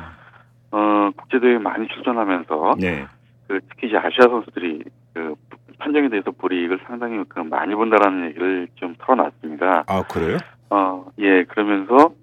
어 0.72 1.10
국제 1.16 1.38
대회 1.38 1.58
많이 1.58 1.86
출전하면서 1.88 2.74
네. 2.80 3.06
그 3.46 3.60
특히 3.68 3.88
이제 3.88 3.96
아시아 3.96 4.26
선수들이 4.28 4.82
그 5.14 5.34
판정에 5.78 6.08
대해서 6.08 6.30
불이익을 6.32 6.80
상당히 6.86 7.22
그 7.28 7.40
많이 7.40 7.74
본다라는 7.74 8.26
얘기를 8.30 8.68
좀 8.74 8.94
털어놨습니다. 8.98 9.84
아 9.86 10.02
그래요? 10.02 10.38
어, 10.70 11.04
예, 11.18 11.44
그러면서 11.44 12.14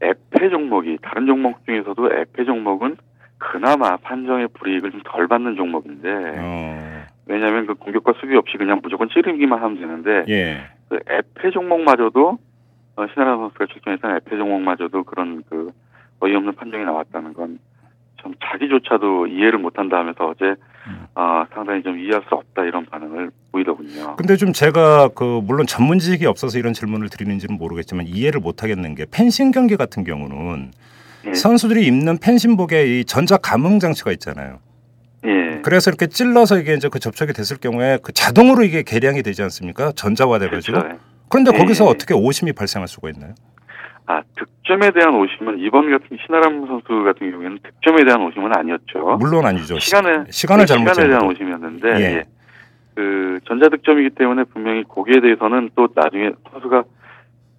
에페 0.00 0.50
종목이 0.50 0.98
다른 1.02 1.26
종목 1.26 1.64
중에서도 1.66 2.12
에페 2.12 2.44
종목은 2.44 2.96
그나마 3.52 3.96
판정의 3.96 4.48
불이익을 4.48 4.90
좀 4.90 5.00
덜 5.04 5.28
받는 5.28 5.56
종목인데 5.56 6.08
어. 6.38 7.04
왜냐하면 7.26 7.66
그 7.66 7.74
공격과 7.74 8.14
수비 8.20 8.36
없이 8.36 8.56
그냥 8.56 8.80
무조건 8.82 9.08
찌르기만 9.08 9.62
하면 9.62 9.80
되는데 9.80 10.24
예. 10.28 10.60
그 10.88 10.98
에페 11.08 11.50
종목마저도 11.50 12.38
어, 12.96 13.06
신하라 13.12 13.36
선수가 13.36 13.66
출전했던 13.66 14.16
에페 14.16 14.36
종목마저도 14.36 15.04
그런 15.04 15.42
그 15.48 15.70
어이없는 16.20 16.54
판정이 16.54 16.84
나왔다는 16.84 17.34
건 17.34 17.58
참 18.26 18.34
자기조차도 18.42 19.28
이해를 19.28 19.58
못한다 19.58 19.98
하면서 19.98 20.28
어제 20.28 20.44
음. 20.86 21.06
어, 21.14 21.44
상당히 21.52 21.82
좀 21.82 21.98
이해할 21.98 22.22
수 22.28 22.34
없다 22.34 22.64
이런 22.64 22.86
반응을 22.86 23.30
보이더군요. 23.52 24.16
근데 24.16 24.36
좀 24.36 24.52
제가 24.52 25.08
그 25.14 25.40
물론 25.42 25.66
전문 25.66 25.98
지식이 25.98 26.26
없어서 26.26 26.58
이런 26.58 26.72
질문을 26.72 27.08
드리는지는 27.08 27.56
모르겠지만 27.56 28.06
이해를 28.06 28.40
못 28.40 28.62
하겠는 28.62 28.94
게 28.94 29.06
펜싱 29.10 29.50
경기 29.50 29.76
같은 29.76 30.04
경우는 30.04 30.72
예. 31.26 31.34
선수들이 31.34 31.86
입는 31.86 32.18
펜싱복에 32.18 32.86
이 33.00 33.04
전자 33.04 33.36
감응 33.36 33.78
장치가 33.78 34.12
있잖아요. 34.12 34.58
예. 35.24 35.60
그래서 35.62 35.90
이렇게 35.90 36.06
찔러서 36.06 36.58
이게 36.58 36.74
이제 36.74 36.88
그 36.88 36.98
접촉이 36.98 37.32
됐을 37.32 37.56
경우에 37.58 37.98
그 38.02 38.12
자동으로 38.12 38.62
이게 38.64 38.82
개량이 38.82 39.22
되지 39.22 39.42
않습니까? 39.42 39.92
전자화돼 39.92 40.48
가지고. 40.48 40.80
그렇죠. 40.80 40.98
그런데 41.28 41.50
예. 41.54 41.58
거기서 41.58 41.84
어떻게 41.86 42.14
오심이 42.14 42.52
발생할 42.52 42.86
수가 42.88 43.10
있나요? 43.10 43.34
아 44.08 44.22
득점에 44.38 44.92
대한 44.92 45.16
오심은 45.16 45.58
이번 45.58 45.90
같은 45.90 46.16
신하람 46.24 46.64
선수 46.68 47.02
같은 47.04 47.28
경우에는 47.32 47.58
득점에 47.64 48.04
대한 48.04 48.22
오심은 48.22 48.56
아니었죠. 48.56 49.16
물론 49.18 49.44
아니죠. 49.44 49.76
시- 49.80 49.86
시간에 49.90 50.24
시간을 50.30 50.62
그 50.64 50.66
잘못 50.68 50.94
시간에 50.94 51.08
대한 51.08 51.26
오심이었는데 51.28 51.88
예. 51.96 52.02
예. 52.18 52.24
그 52.94 53.40
전자 53.48 53.68
득점이기 53.68 54.10
때문에 54.10 54.44
분명히 54.44 54.84
거기에 54.84 55.20
대해서는 55.20 55.70
또 55.74 55.88
나중에 55.94 56.30
선수가 56.52 56.84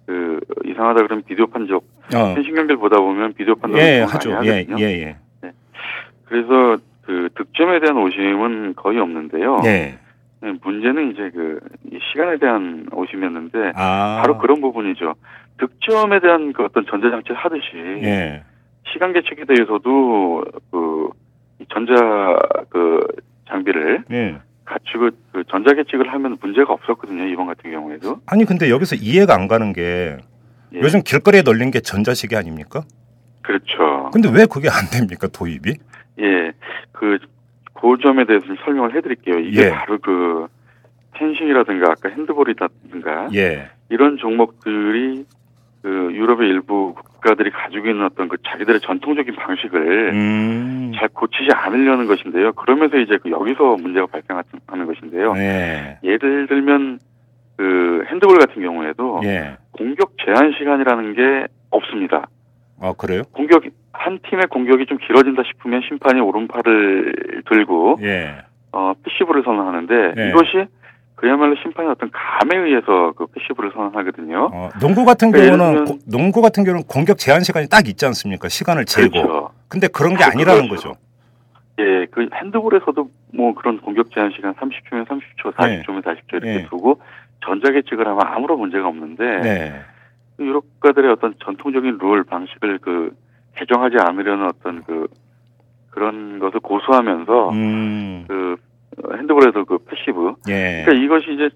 그 0.08 0.40
이상하다 0.64 1.02
그러면 1.02 1.22
비디오 1.26 1.46
판적 1.48 1.84
어. 2.16 2.34
경기를 2.34 2.78
보다 2.78 2.98
보면 2.98 3.34
비디오 3.34 3.54
판독을 3.56 3.84
예, 3.84 4.00
많이 4.00 4.12
하죠. 4.12 4.40
예. 4.42 4.66
예, 4.78 4.84
예. 5.02 5.16
그래서 6.24 6.82
그 7.02 7.28
득점에 7.34 7.78
대한 7.80 7.98
오심은 7.98 8.74
거의 8.74 8.98
없는데요. 9.00 9.60
예. 9.66 9.98
네, 10.40 10.52
문제는 10.62 11.12
이제 11.12 11.30
그이 11.30 11.98
시간에 12.10 12.38
대한 12.38 12.86
오심이었는데 12.90 13.72
아. 13.74 14.20
바로 14.22 14.38
그런 14.38 14.62
부분이죠. 14.62 15.14
득점에 15.58 16.20
대한 16.20 16.54
그 16.54 16.64
어떤 16.64 16.86
전자장치를 16.86 17.36
하듯이 17.36 17.66
예. 17.76 18.44
시간 18.90 19.12
계측에 19.12 19.44
대해서도 19.44 20.44
그이 20.70 21.66
전자 21.68 21.94
그 22.70 23.06
장비를 23.50 24.04
예. 24.10 24.38
갖추고 24.68 25.10
그 25.32 25.44
전자 25.50 25.72
계측을 25.72 26.12
하면 26.12 26.36
문제가 26.40 26.72
없었거든요. 26.72 27.24
이번 27.24 27.46
같은 27.46 27.70
경우에도. 27.70 28.20
아니 28.26 28.44
근데 28.44 28.70
여기서 28.70 28.96
이해가 28.96 29.34
안 29.34 29.48
가는 29.48 29.72
게 29.72 30.18
예. 30.74 30.80
요즘 30.80 31.02
길거리에 31.02 31.42
널린 31.42 31.70
게 31.70 31.80
전자시계 31.80 32.36
아닙니까? 32.36 32.82
그렇죠. 33.42 34.10
근데 34.12 34.28
왜 34.30 34.44
그게 34.44 34.68
안 34.68 34.90
됩니까 34.90 35.26
도입이? 35.28 35.74
예. 36.20 36.52
그, 36.92 37.18
그 37.72 37.96
점에 38.02 38.26
대해서 38.26 38.44
좀 38.46 38.56
설명을 38.64 38.94
해드릴게요. 38.94 39.38
이게 39.38 39.64
예. 39.64 39.70
바로 39.70 39.98
그, 39.98 40.46
펜싱이라든가 41.18 41.90
아까 41.90 42.08
핸드볼이라든가 42.10 43.28
예. 43.34 43.70
이런 43.88 44.18
종목들이 44.18 45.24
그 45.82 46.10
유럽의 46.12 46.48
일부 46.48 46.94
국가들이 46.94 47.50
가지고 47.50 47.88
있는 47.88 48.04
어떤 48.04 48.28
그 48.28 48.36
자기들의 48.46 48.80
전통적인 48.80 49.34
방식을 49.36 50.12
음. 50.12 50.92
잘 50.96 51.08
고치지 51.08 51.50
않으려는 51.52 52.06
것인데요. 52.06 52.52
그러면서 52.52 52.96
이제 52.98 53.18
그 53.22 53.30
여기서 53.30 53.76
문제가 53.76 54.06
발생하는 54.06 54.86
것인데요. 54.86 55.34
네. 55.34 55.98
예를 56.02 56.46
들면 56.48 56.98
그 57.56 58.04
핸드볼 58.08 58.38
같은 58.38 58.62
경우에도 58.62 59.20
예. 59.24 59.56
공격 59.72 60.12
제한 60.24 60.52
시간이라는 60.58 61.14
게 61.14 61.46
없습니다. 61.70 62.28
아 62.80 62.92
그래요? 62.96 63.22
공격 63.32 63.64
한 63.92 64.18
팀의 64.28 64.46
공격이 64.48 64.86
좀 64.86 64.98
길어진다 64.98 65.42
싶으면 65.44 65.82
심판이 65.88 66.20
오른팔을 66.20 67.42
들고 67.48 67.98
예. 68.02 68.36
어 68.72 68.92
passive를 69.02 69.42
선언하는데 69.44 70.14
네. 70.14 70.28
이것이 70.30 70.66
그야말로 71.18 71.56
심판의 71.60 71.90
어떤 71.90 72.10
감에 72.12 72.56
의해서 72.56 73.12
그 73.16 73.26
passive를 73.26 73.72
선언하거든요. 73.74 74.50
어, 74.52 74.68
농구 74.80 75.04
같은 75.04 75.32
그러니까 75.32 75.56
경우는 75.56 75.84
고- 75.84 75.98
농구 76.06 76.40
같은 76.40 76.62
경우는 76.62 76.84
공격 76.86 77.18
제한 77.18 77.42
시간이 77.42 77.68
딱 77.68 77.88
있지 77.88 78.06
않습니까? 78.06 78.48
시간을 78.48 78.84
재고. 78.84 79.10
그렇죠. 79.22 79.50
근데 79.66 79.88
그런 79.88 80.14
게 80.16 80.22
아, 80.22 80.28
아니라는 80.28 80.68
그렇죠. 80.68 80.90
거죠. 80.90 81.00
예, 81.80 82.06
그 82.12 82.28
핸드볼에서도 82.32 83.10
뭐 83.34 83.52
그런 83.54 83.80
공격 83.80 84.12
제한 84.12 84.30
시간 84.34 84.54
30초면 84.54 85.06
30초, 85.08 85.54
40초면 85.54 86.04
40초 86.04 86.34
이렇게 86.34 86.46
네. 86.58 86.66
두고 86.68 87.00
전자 87.44 87.72
계측을 87.72 88.06
하면 88.06 88.20
아무런 88.24 88.60
문제가 88.60 88.86
없는데 88.86 89.24
네. 89.40 89.80
유럽 90.38 90.62
국가들의 90.74 91.10
어떤 91.10 91.34
전통적인 91.44 91.98
룰 92.00 92.22
방식을 92.22 92.78
그 92.78 93.10
개정하지 93.56 93.96
않으려는 93.98 94.46
어떤 94.46 94.84
그 94.84 95.08
그런 95.90 96.38
것을 96.38 96.60
고수하면서 96.60 97.50
음. 97.50 98.24
그 98.28 98.52
어, 98.54 98.67
핸드볼에도 99.16 99.64
그 99.64 99.78
passive 99.78 100.34
예. 100.48 100.84
그러니까 100.84 101.04
이것이 101.04 101.34
이제 101.34 101.50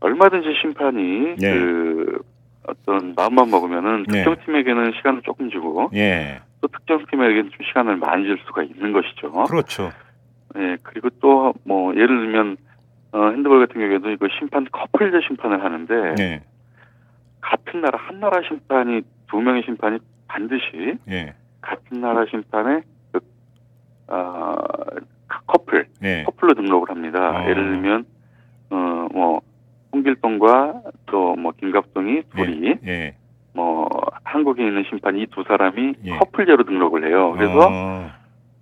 얼마든지 0.00 0.48
심판이 0.60 1.36
네. 1.36 1.52
그 1.52 2.18
어떤 2.66 3.14
마음만 3.16 3.50
먹으면은 3.50 4.04
네. 4.08 4.24
특정 4.24 4.36
팀에게는 4.44 4.92
시간을 4.96 5.22
조금 5.22 5.50
주고 5.50 5.90
예. 5.94 6.40
또 6.60 6.68
특정 6.68 7.04
팀에게는 7.10 7.50
좀 7.50 7.66
시간을 7.66 7.96
많이 7.96 8.24
줄 8.24 8.38
수가 8.46 8.62
있는 8.62 8.92
것이죠. 8.92 9.30
그렇죠. 9.44 9.90
예, 10.56 10.76
그리고 10.82 11.10
또 11.20 11.52
뭐 11.64 11.94
예를 11.94 12.08
들면 12.08 12.56
어, 13.12 13.30
핸드볼 13.30 13.66
같은 13.66 13.80
경우에도 13.80 14.10
이거 14.10 14.28
심판 14.38 14.66
커플제 14.70 15.20
심판을 15.26 15.62
하는데 15.64 16.14
네. 16.16 16.42
같은 17.40 17.80
나라 17.80 17.98
한 17.98 18.20
나라 18.20 18.40
심판이 18.46 19.02
두 19.28 19.38
명의 19.40 19.62
심판이 19.64 19.98
반드시 20.28 20.98
예. 21.08 21.34
같은 21.60 22.00
나라 22.00 22.24
심판의 22.30 22.82
그, 23.12 23.20
어, 24.08 24.54
커플 25.46 25.86
예. 26.02 26.24
커플로 26.24 26.54
등록을 26.54 26.90
합니다. 26.90 27.30
어. 27.42 27.48
예를 27.48 27.64
들면 27.64 28.04
어 28.70 29.06
뭐 29.12 29.40
홍길동과 29.92 30.82
또 31.06 31.36
뭐 31.36 31.52
김갑동이 31.52 32.22
둘이 32.34 32.74
예. 32.86 33.14
뭐 33.54 33.88
한국에 34.24 34.66
있는 34.66 34.84
심판 34.88 35.16
이 35.16 35.26
두 35.28 35.44
사람이 35.46 35.94
예. 36.04 36.10
커플제로 36.18 36.64
등록을 36.64 37.06
해요. 37.08 37.32
그래서 37.36 37.68
어. 37.70 38.10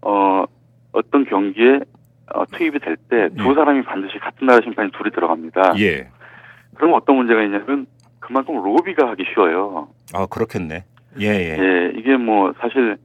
어 0.02 0.44
어떤 0.92 1.24
경기에 1.24 1.80
어, 2.34 2.44
투입이 2.46 2.78
될 2.80 2.96
때두 2.96 3.50
예. 3.50 3.54
사람이 3.54 3.82
반드시 3.84 4.18
같은 4.18 4.46
나라 4.46 4.60
심판이 4.62 4.90
둘이 4.92 5.10
들어갑니다. 5.10 5.74
예. 5.78 6.08
그럼 6.74 6.94
어떤 6.94 7.16
문제가 7.16 7.42
있냐면 7.42 7.86
그만큼 8.20 8.56
로비가 8.62 9.08
하기 9.10 9.24
쉬워요. 9.34 9.88
아 10.14 10.26
그렇겠네. 10.26 10.84
예, 11.20 11.26
예. 11.26 11.56
예, 11.58 11.92
이게 11.96 12.16
뭐 12.16 12.52
사실 12.60 12.96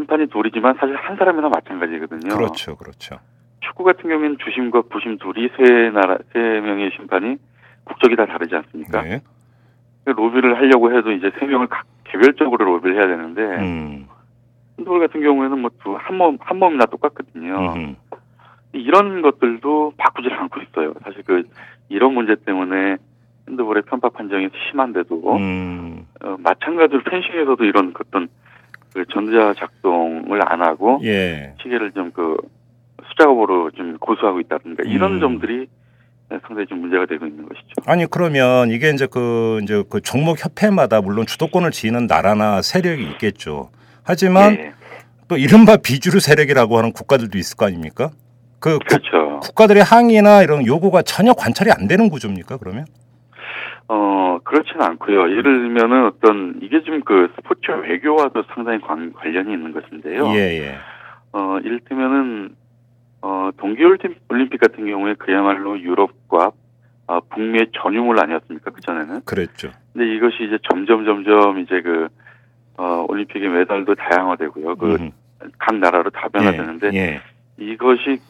심판이 0.00 0.26
둘이지만 0.28 0.76
사실 0.80 0.96
한 0.96 1.16
사람이나 1.16 1.48
마찬가지거든요. 1.48 2.34
그렇죠. 2.34 2.76
그렇죠. 2.76 3.16
축구 3.60 3.84
같은 3.84 4.08
경우에는 4.08 4.38
주심과 4.42 4.82
부심 4.90 5.18
둘이 5.18 5.50
세 5.56 5.90
나라 5.90 6.16
세 6.32 6.38
명의 6.38 6.90
심판이 6.96 7.36
국적이 7.84 8.16
다 8.16 8.26
다르지 8.26 8.54
않습니까? 8.56 9.02
네. 9.02 9.20
로비를 10.06 10.56
하려고 10.56 10.96
해도 10.96 11.12
이제 11.12 11.30
세 11.38 11.46
명을 11.46 11.66
각 11.66 11.84
개별적으로 12.04 12.64
로비를 12.64 12.96
해야 12.96 13.06
되는데 13.06 13.42
음. 13.42 14.06
핸드볼 14.78 15.00
같은 15.00 15.20
경우에는 15.20 15.58
뭐한몸한 15.58 16.58
몸이나 16.58 16.86
똑같거든요. 16.86 17.74
음. 17.74 17.96
이런 18.72 19.20
것들도 19.20 19.94
바꾸질 19.98 20.32
않고 20.32 20.60
있어요. 20.62 20.94
사실 21.04 21.22
그 21.24 21.42
이런 21.88 22.14
문제 22.14 22.34
때문에 22.36 22.96
핸드볼의 23.48 23.82
편파 23.82 24.08
판정이 24.08 24.48
심한데도 24.70 25.36
음. 25.36 26.06
어, 26.22 26.36
마찬가지로 26.38 27.02
펜싱에서도 27.02 27.62
이런 27.64 27.92
어떤 28.00 28.28
그 28.92 29.04
전자 29.12 29.54
작동을 29.54 30.40
안 30.50 30.62
하고 30.62 31.00
예. 31.04 31.54
시계를 31.62 31.92
좀 31.92 32.10
그 32.12 32.36
수작업으로 33.10 33.70
좀 33.72 33.98
고수하고 33.98 34.40
있다든가 34.40 34.84
이런 34.86 35.14
음. 35.14 35.20
점들이 35.20 35.66
상당히 36.42 36.66
좀 36.66 36.80
문제가 36.80 37.06
되고 37.06 37.26
있는 37.26 37.48
것이죠. 37.48 37.74
아니 37.86 38.06
그러면 38.06 38.70
이게 38.70 38.90
이제 38.90 39.06
그 39.10 39.60
이제 39.62 39.82
그 39.90 40.00
종목 40.00 40.42
협회마다 40.42 41.00
물론 41.00 41.26
주도권을 41.26 41.72
지는 41.72 42.06
나라나 42.06 42.62
세력이 42.62 43.02
있겠죠. 43.12 43.70
하지만 44.04 44.52
예, 44.54 44.72
또 45.28 45.36
이른바 45.36 45.76
비주류 45.76 46.20
세력이라고 46.20 46.78
하는 46.78 46.92
국가들도 46.92 47.36
있을 47.36 47.56
거 47.56 47.66
아닙니까? 47.66 48.10
그 48.60 48.78
국, 48.78 48.84
그렇죠. 48.86 49.40
국 49.40 49.54
가들의 49.54 49.82
항의나 49.82 50.42
이런 50.42 50.64
요구가 50.64 51.02
전혀 51.02 51.32
관찰이 51.32 51.70
안 51.72 51.88
되는 51.88 52.08
구조입니까? 52.08 52.58
그러면? 52.58 52.86
어 53.92 54.38
그렇지는 54.44 54.82
않고요. 54.82 55.30
예를 55.30 55.42
들면은 55.42 56.06
어떤 56.06 56.60
이게 56.62 56.80
좀 56.84 57.00
그 57.04 57.32
스포츠 57.34 57.72
외교와도 57.72 58.44
상당히 58.54 58.80
관, 58.80 59.12
관련이 59.12 59.52
있는 59.52 59.72
것인데요. 59.72 60.28
예, 60.28 60.60
예. 60.60 60.78
어 61.32 61.58
이를테면은 61.58 62.54
어 63.20 63.50
동계올림픽 63.56 64.22
올림픽 64.28 64.60
같은 64.60 64.86
경우에 64.86 65.14
그야말로 65.18 65.76
유럽과 65.80 66.52
어, 67.08 67.18
북미의 67.30 67.72
전유물 67.82 68.20
아니었습니까 68.20 68.70
그 68.70 68.80
전에는? 68.82 69.22
그랬죠. 69.24 69.72
근데 69.92 70.14
이것이 70.14 70.44
이제 70.44 70.58
점점 70.70 71.04
점점 71.04 71.58
이제 71.58 71.80
그 71.82 72.06
어, 72.78 73.04
올림픽의 73.08 73.48
메달도 73.48 73.96
다양화되고요. 73.96 74.76
그 74.76 74.94
음. 74.94 75.10
각 75.58 75.74
나라로 75.74 76.10
다 76.10 76.28
변화되는데 76.28 76.90
예, 76.92 76.98
예. 76.98 77.20
이것이 77.58 78.20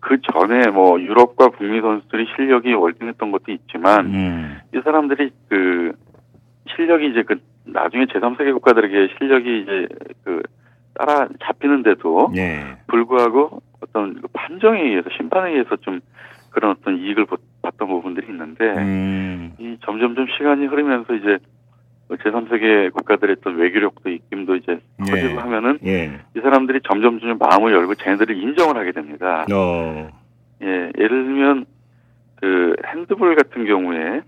그 0.00 0.18
전에 0.32 0.70
뭐 0.70 1.00
유럽과 1.00 1.50
북미 1.50 1.80
선수들이 1.80 2.26
실력이 2.34 2.72
월등했던 2.72 3.30
것도 3.30 3.52
있지만 3.52 4.06
음. 4.06 4.58
이 4.74 4.80
사람들이 4.82 5.30
그 5.48 5.92
실력이 6.74 7.08
이제 7.10 7.22
그 7.22 7.36
나중에 7.64 8.06
제3세계 8.06 8.52
국가들에게 8.54 9.14
실력이 9.18 9.60
이제 9.62 9.88
그 10.24 10.42
따라 10.94 11.28
잡히는데도 11.44 12.32
예. 12.36 12.76
불구하고 12.88 13.62
어떤 13.80 14.20
그 14.20 14.28
판정에 14.32 14.80
의해서 14.82 15.08
심판에 15.16 15.50
의해서 15.52 15.76
좀 15.76 16.00
그런 16.50 16.72
어떤 16.72 16.98
이익을 16.98 17.26
보- 17.26 17.36
봤던 17.62 17.88
부분들이 17.88 18.26
있는데 18.28 18.64
음. 18.76 19.52
이 19.58 19.76
점점점 19.84 20.26
시간이 20.36 20.66
흐르면서 20.66 21.14
이제 21.14 21.38
제3세계 22.16 22.92
국가들의 22.92 23.36
어떤 23.38 23.56
외교력도 23.56 24.10
입김도 24.10 24.56
이제 24.56 24.80
예. 25.06 25.10
커지고 25.10 25.40
하면은 25.40 25.78
예. 25.84 26.20
이 26.36 26.40
사람들이 26.40 26.80
점점 26.88 27.20
점 27.20 27.38
마음을 27.38 27.72
열고 27.72 27.94
쟤네들을 27.96 28.36
인정을 28.36 28.76
하게 28.76 28.92
됩니다. 28.92 29.46
어. 29.52 30.10
예, 30.62 30.66
예를 30.66 31.08
들면 31.08 31.66
그 32.36 32.74
핸드볼 32.86 33.36
같은 33.36 33.66
경우에 33.66 34.22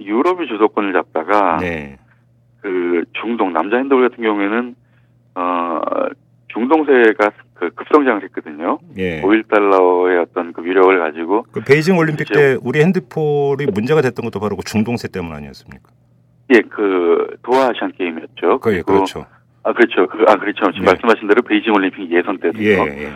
유럽이 0.00 0.46
주도권을 0.48 0.92
잡다가 0.92 1.58
네. 1.58 1.98
그 2.60 3.04
중동 3.20 3.52
남자 3.52 3.76
핸드볼 3.76 4.08
같은 4.08 4.22
경우에는 4.22 4.74
어 5.36 5.80
중동세가 6.48 7.30
그 7.54 7.70
급성장을 7.70 8.22
했거든요. 8.24 8.78
예. 8.96 9.20
5일 9.22 9.48
달러의 9.48 10.18
어떤 10.18 10.52
그 10.52 10.64
위력을 10.64 10.98
가지고 10.98 11.46
그 11.52 11.60
베이징 11.60 11.96
올림픽. 11.96 12.28
때 12.32 12.56
우리 12.62 12.80
핸드폴이 12.80 13.66
문제가 13.66 14.00
됐던 14.02 14.24
것도 14.24 14.40
바로 14.40 14.56
그 14.56 14.62
중동세 14.64 15.08
때문 15.08 15.32
아니었습니까? 15.32 15.90
예, 16.50 16.60
그 16.60 17.36
도하 17.42 17.68
아시안 17.68 17.92
게임이었죠. 17.92 18.58
그, 18.60 18.74
예, 18.74 18.82
그렇죠. 18.82 19.26
아 19.62 19.72
그렇죠. 19.72 20.06
그, 20.06 20.24
아 20.28 20.36
그렇죠. 20.36 20.70
지금 20.72 20.84
네. 20.84 20.92
말씀하신 20.92 21.28
대로 21.28 21.42
베이징 21.42 21.72
올림픽 21.72 22.10
예선 22.10 22.38
때도 22.38 22.62
예, 22.62 22.76
예. 22.78 23.10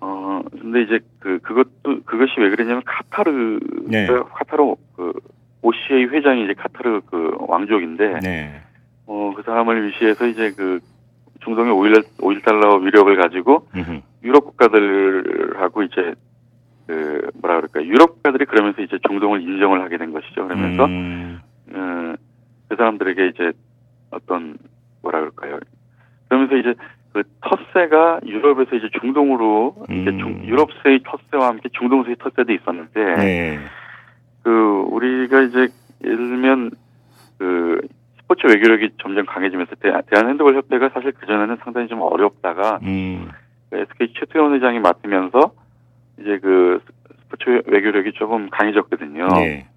어 0.00 0.42
근데 0.60 0.82
이제 0.82 1.00
그 1.18 1.38
그것도 1.38 2.02
그것이 2.04 2.32
왜 2.38 2.50
그랬냐면 2.50 2.82
카타르 2.84 3.60
네. 3.86 4.06
카타르 4.06 4.74
그 4.94 5.12
OCA 5.62 6.04
회장이 6.04 6.44
이제 6.44 6.52
카타르 6.52 7.00
그 7.06 7.36
왕족인데 7.38 8.20
네. 8.22 8.62
어그 9.06 9.42
사람을 9.42 9.86
위시해서 9.86 10.26
이제 10.26 10.52
그 10.54 10.80
중동의 11.42 11.72
5일 11.72 12.04
5일 12.18 12.44
달러 12.44 12.76
위력을 12.76 13.16
가지고 13.16 13.66
음흠. 13.74 14.00
유럽 14.24 14.44
국가들하고 14.44 15.82
이제 15.84 16.14
그 16.86 17.30
뭐라 17.40 17.56
그럴까 17.56 17.84
유럽 17.84 18.14
국가들이 18.14 18.44
그러면서 18.44 18.82
이제 18.82 18.98
중동을 19.06 19.40
인정을 19.40 19.80
하게 19.80 19.96
된 19.96 20.12
것이죠. 20.12 20.46
그러면서 20.46 20.84
음. 20.84 21.40
어, 21.72 22.14
그 22.74 22.76
사람들에게 22.76 23.28
이제 23.28 23.52
어떤 24.10 24.58
뭐라 25.02 25.20
그럴까요? 25.20 25.60
그러면서 26.28 26.56
이제 26.56 26.74
그 27.12 27.22
텃세가 27.40 28.20
유럽에서 28.26 28.74
이제 28.74 28.88
중동으로 29.00 29.76
이제 29.88 30.10
음. 30.10 30.18
중, 30.18 30.44
유럽세의 30.44 31.04
텃세와 31.04 31.48
함께 31.50 31.68
중동세의 31.78 32.16
텃세도 32.16 32.52
있었는데 32.52 33.14
네. 33.16 33.58
그 34.42 34.50
우리가 34.90 35.42
이제 35.42 35.68
예를 36.02 36.16
들면 36.16 36.70
그 37.38 37.86
스포츠 38.18 38.46
외교력이 38.46 38.90
점점 39.00 39.24
강해지면서 39.26 39.76
대, 39.76 39.92
대한 40.10 40.28
핸드볼 40.28 40.56
협회가 40.56 40.88
사실 40.88 41.12
그 41.12 41.26
전에는 41.26 41.56
상당히 41.62 41.86
좀 41.86 42.00
어렵다가 42.00 42.80
음. 42.82 43.30
그 43.70 43.78
SK 43.78 44.14
최태원 44.18 44.52
회장이 44.54 44.80
맡으면서 44.80 45.52
이제 46.18 46.40
그 46.40 46.80
스포츠 47.22 47.62
외교력이 47.66 48.12
조금 48.14 48.50
강해졌거든요. 48.50 49.28
네. 49.28 49.68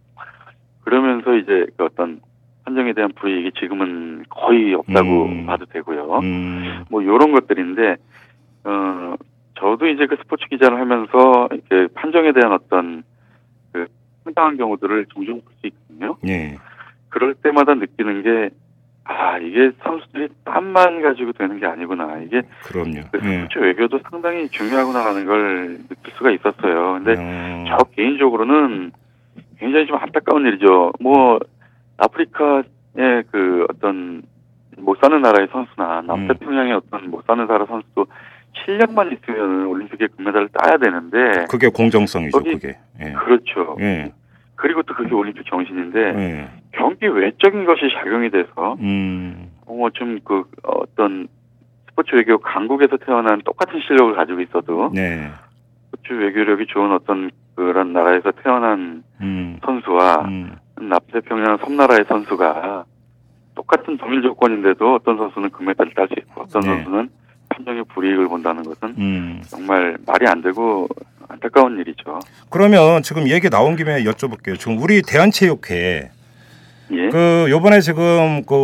그러면서 0.84 1.36
이제 1.36 1.68
그 1.78 1.84
어떤 1.84 2.22
판정에 2.68 2.92
대한 2.92 3.10
불이익이 3.16 3.54
지금은 3.58 4.26
거의 4.30 4.74
없다고 4.74 5.26
음. 5.26 5.46
봐도 5.46 5.66
되고요. 5.68 6.20
음. 6.20 6.84
뭐 6.90 7.02
요런 7.02 7.32
것들인데 7.32 7.96
어 8.66 9.16
저도 9.58 9.88
이제 9.88 10.06
그 10.06 10.18
스포츠 10.18 10.46
기자를 10.50 10.78
하면서 10.78 11.48
이렇게 11.52 11.88
판정에 11.94 12.34
대한 12.34 12.52
어떤 12.52 13.04
그 13.72 13.88
황당한 14.26 14.58
경우들을 14.58 15.06
종종 15.14 15.40
볼 15.42 15.54
수 15.62 15.68
있거든요. 15.68 16.18
네. 16.22 16.58
그럴 17.08 17.34
때마다 17.36 17.74
느끼는 17.74 18.24
게 18.24 18.50
아, 19.06 19.38
이게 19.38 19.72
선수들이 19.82 20.28
땀만 20.44 21.02
가지고 21.02 21.32
되는 21.32 21.62
게 21.62 21.66
아니구나. 21.66 22.18
이게 22.18 22.42
그럼요. 22.66 23.00
그 23.14 23.22
예. 23.24 23.40
스포츠 23.40 23.60
외교도 23.60 24.00
상당히 24.12 24.50
중요하구나라는 24.50 25.26
걸 25.26 25.78
느낄 25.88 26.14
수가 26.18 26.32
있었어요. 26.32 27.00
근데 27.02 27.16
어. 27.18 27.66
저 27.70 27.78
개인적으로는 27.96 28.92
굉장히 29.58 29.88
좀 29.88 29.96
안타까운 29.96 30.46
일이죠. 30.46 30.92
뭐 31.00 31.40
아프리카의 31.98 33.24
그 33.32 33.66
어떤 33.70 34.24
못 34.78 34.98
사는 35.02 35.20
나라의 35.22 35.48
선수나 35.52 36.02
남태평양의 36.06 36.74
어떤 36.74 37.10
못 37.10 37.26
사는 37.26 37.46
나라 37.48 37.66
선수도 37.66 38.06
실력만 38.66 39.12
있으면 39.14 39.66
올림픽에 39.68 40.08
금메달을 40.16 40.50
따야 40.54 40.78
되는데 40.78 41.46
그게 41.50 41.68
공정성이죠, 41.70 42.38
거기- 42.38 42.54
그게. 42.54 42.78
예. 43.02 43.12
그렇죠. 43.14 43.78
예. 43.80 44.12
그리고 44.56 44.82
또 44.84 44.94
그게 44.96 45.14
올림픽 45.14 45.46
정신인데 45.46 46.00
예. 46.00 46.50
경기 46.72 47.08
외적인 47.08 47.66
것이 47.66 47.82
작용이 47.94 48.30
돼서 48.30 48.76
음. 48.80 49.52
뭐좀 49.68 50.20
그 50.24 50.44
어떤 50.64 51.28
스포츠 51.90 52.16
외교 52.16 52.38
강국에서 52.40 52.98
태어난 52.98 53.42
똑같은 53.44 53.80
실력을 53.82 54.16
가지고 54.16 54.42
있어도 54.42 54.92
네. 54.94 55.30
스포츠 55.92 56.14
외교력이 56.14 56.68
좋은 56.68 56.92
어떤 56.92 57.30
그런 57.56 57.94
나라에서 57.94 58.32
태어난 58.44 59.04
음. 59.22 59.60
선수와 59.66 60.22
음. 60.26 60.56
남태평양 60.80 61.58
섬나라의 61.58 62.06
선수가 62.08 62.86
똑같은 63.56 63.98
동일 63.98 64.22
조건인데도 64.22 64.96
어떤 64.96 65.18
선수는 65.18 65.50
금메달을 65.52 65.94
딸 65.96 66.08
수 66.08 66.14
있고 66.20 66.42
어떤 66.42 66.62
네. 66.62 66.68
선수는 66.70 67.10
판정의 67.50 67.84
불이익을 67.94 68.28
본다는 68.28 68.64
것은 68.64 68.96
음. 68.98 69.42
정말 69.48 69.98
말이 70.06 70.28
안 70.28 70.42
되고 70.42 70.88
안타까운 71.28 71.80
일이죠. 71.80 72.20
그러면 72.50 73.02
지금 73.04 73.28
얘기 73.28 73.50
나온 73.50 73.76
김에 73.76 74.04
여쭤볼게요. 74.04 74.58
지금 74.60 74.78
우리 74.80 75.02
대한체육회 75.02 76.12
예. 76.90 77.10
그 77.10 77.48
요번에 77.50 77.82
지금 77.82 78.44
그 78.46 78.56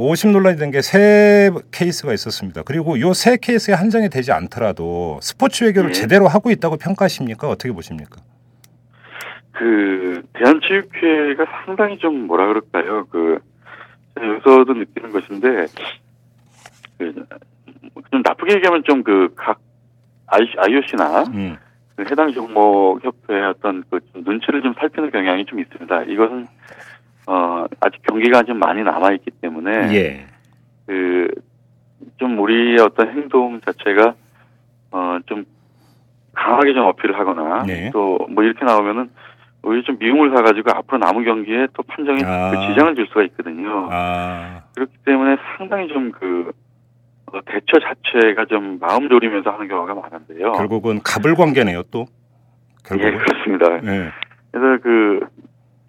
오심 0.00 0.30
논란이 0.32 0.56
된 0.56 0.70
게 0.70 0.82
세 0.82 1.50
케이스가 1.72 2.12
있었습니다. 2.12 2.62
그리고 2.62 3.00
요 3.00 3.12
세 3.12 3.36
케이스에 3.36 3.74
한정이 3.74 4.08
되지 4.08 4.30
않더라도 4.32 5.18
스포츠 5.22 5.64
외교를 5.64 5.90
예. 5.90 5.92
제대로 5.92 6.28
하고 6.28 6.50
있다고 6.52 6.76
평가하십니까? 6.76 7.48
어떻게 7.48 7.72
보십니까? 7.72 8.20
그 9.62 10.22
대한체육회가 10.32 11.44
상당히 11.64 11.96
좀 11.98 12.26
뭐라 12.26 12.48
그럴까요? 12.48 13.06
그 13.08 13.38
여기서도 14.20 14.74
느끼는 14.74 15.12
것인데 15.12 15.66
그좀 16.98 18.22
나쁘게 18.24 18.54
얘기하면 18.56 18.82
좀 18.82 19.04
그 19.04 19.32
각 19.36 19.60
IOC나 20.26 21.22
음. 21.34 21.56
그 21.94 22.04
해당 22.10 22.32
종목 22.32 23.04
협회의 23.04 23.44
어떤 23.44 23.84
그 23.88 24.00
눈치를 24.16 24.62
좀 24.62 24.74
살피는 24.80 25.12
경향이 25.12 25.44
좀 25.44 25.60
있습니다. 25.60 26.02
이것은 26.04 26.46
어 27.28 27.66
아직 27.78 28.02
경기가 28.02 28.42
좀 28.42 28.58
많이 28.58 28.82
남아 28.82 29.12
있기 29.12 29.30
때문에 29.30 29.94
예. 29.94 30.26
그좀 30.86 32.36
우리의 32.40 32.80
어떤 32.80 33.10
행동 33.10 33.60
자체가 33.60 34.14
어좀 34.90 35.44
강하게 36.32 36.74
좀 36.74 36.86
어필을 36.86 37.16
하거나 37.16 37.62
네. 37.62 37.90
또뭐 37.92 38.42
이렇게 38.42 38.64
나오면은 38.64 39.10
오히려 39.62 39.82
좀 39.82 39.96
미움을 39.98 40.34
사가지고 40.34 40.72
앞으로 40.72 40.98
남은 40.98 41.24
경기에 41.24 41.68
또 41.74 41.82
판정에 41.84 42.20
아. 42.24 42.50
그 42.50 42.68
지장을 42.68 42.94
줄 42.96 43.06
수가 43.06 43.22
있거든요. 43.24 43.88
아. 43.90 44.62
그렇기 44.74 44.92
때문에 45.04 45.36
상당히 45.56 45.88
좀그 45.88 46.52
대처 47.46 47.78
자체가 47.78 48.44
좀 48.46 48.78
마음 48.80 49.08
졸이면서 49.08 49.50
하는 49.50 49.68
경우가 49.68 49.94
많은데요. 49.94 50.52
결국은 50.52 51.00
갑을 51.02 51.34
관계네요, 51.34 51.82
또. 51.90 52.06
예, 52.92 52.98
결국은. 52.98 53.18
그렇습니다. 53.18 53.74
예. 53.90 54.10
그래서 54.50 54.82
그 54.82 55.20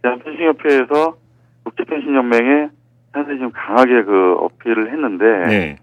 대한펜싱협회에서 0.04 1.18
국제펜싱연맹에 1.64 2.70
상당히 3.12 3.40
좀 3.40 3.52
강하게 3.52 4.04
그 4.04 4.36
어필을 4.40 4.92
했는데 4.92 5.26
네. 5.48 5.76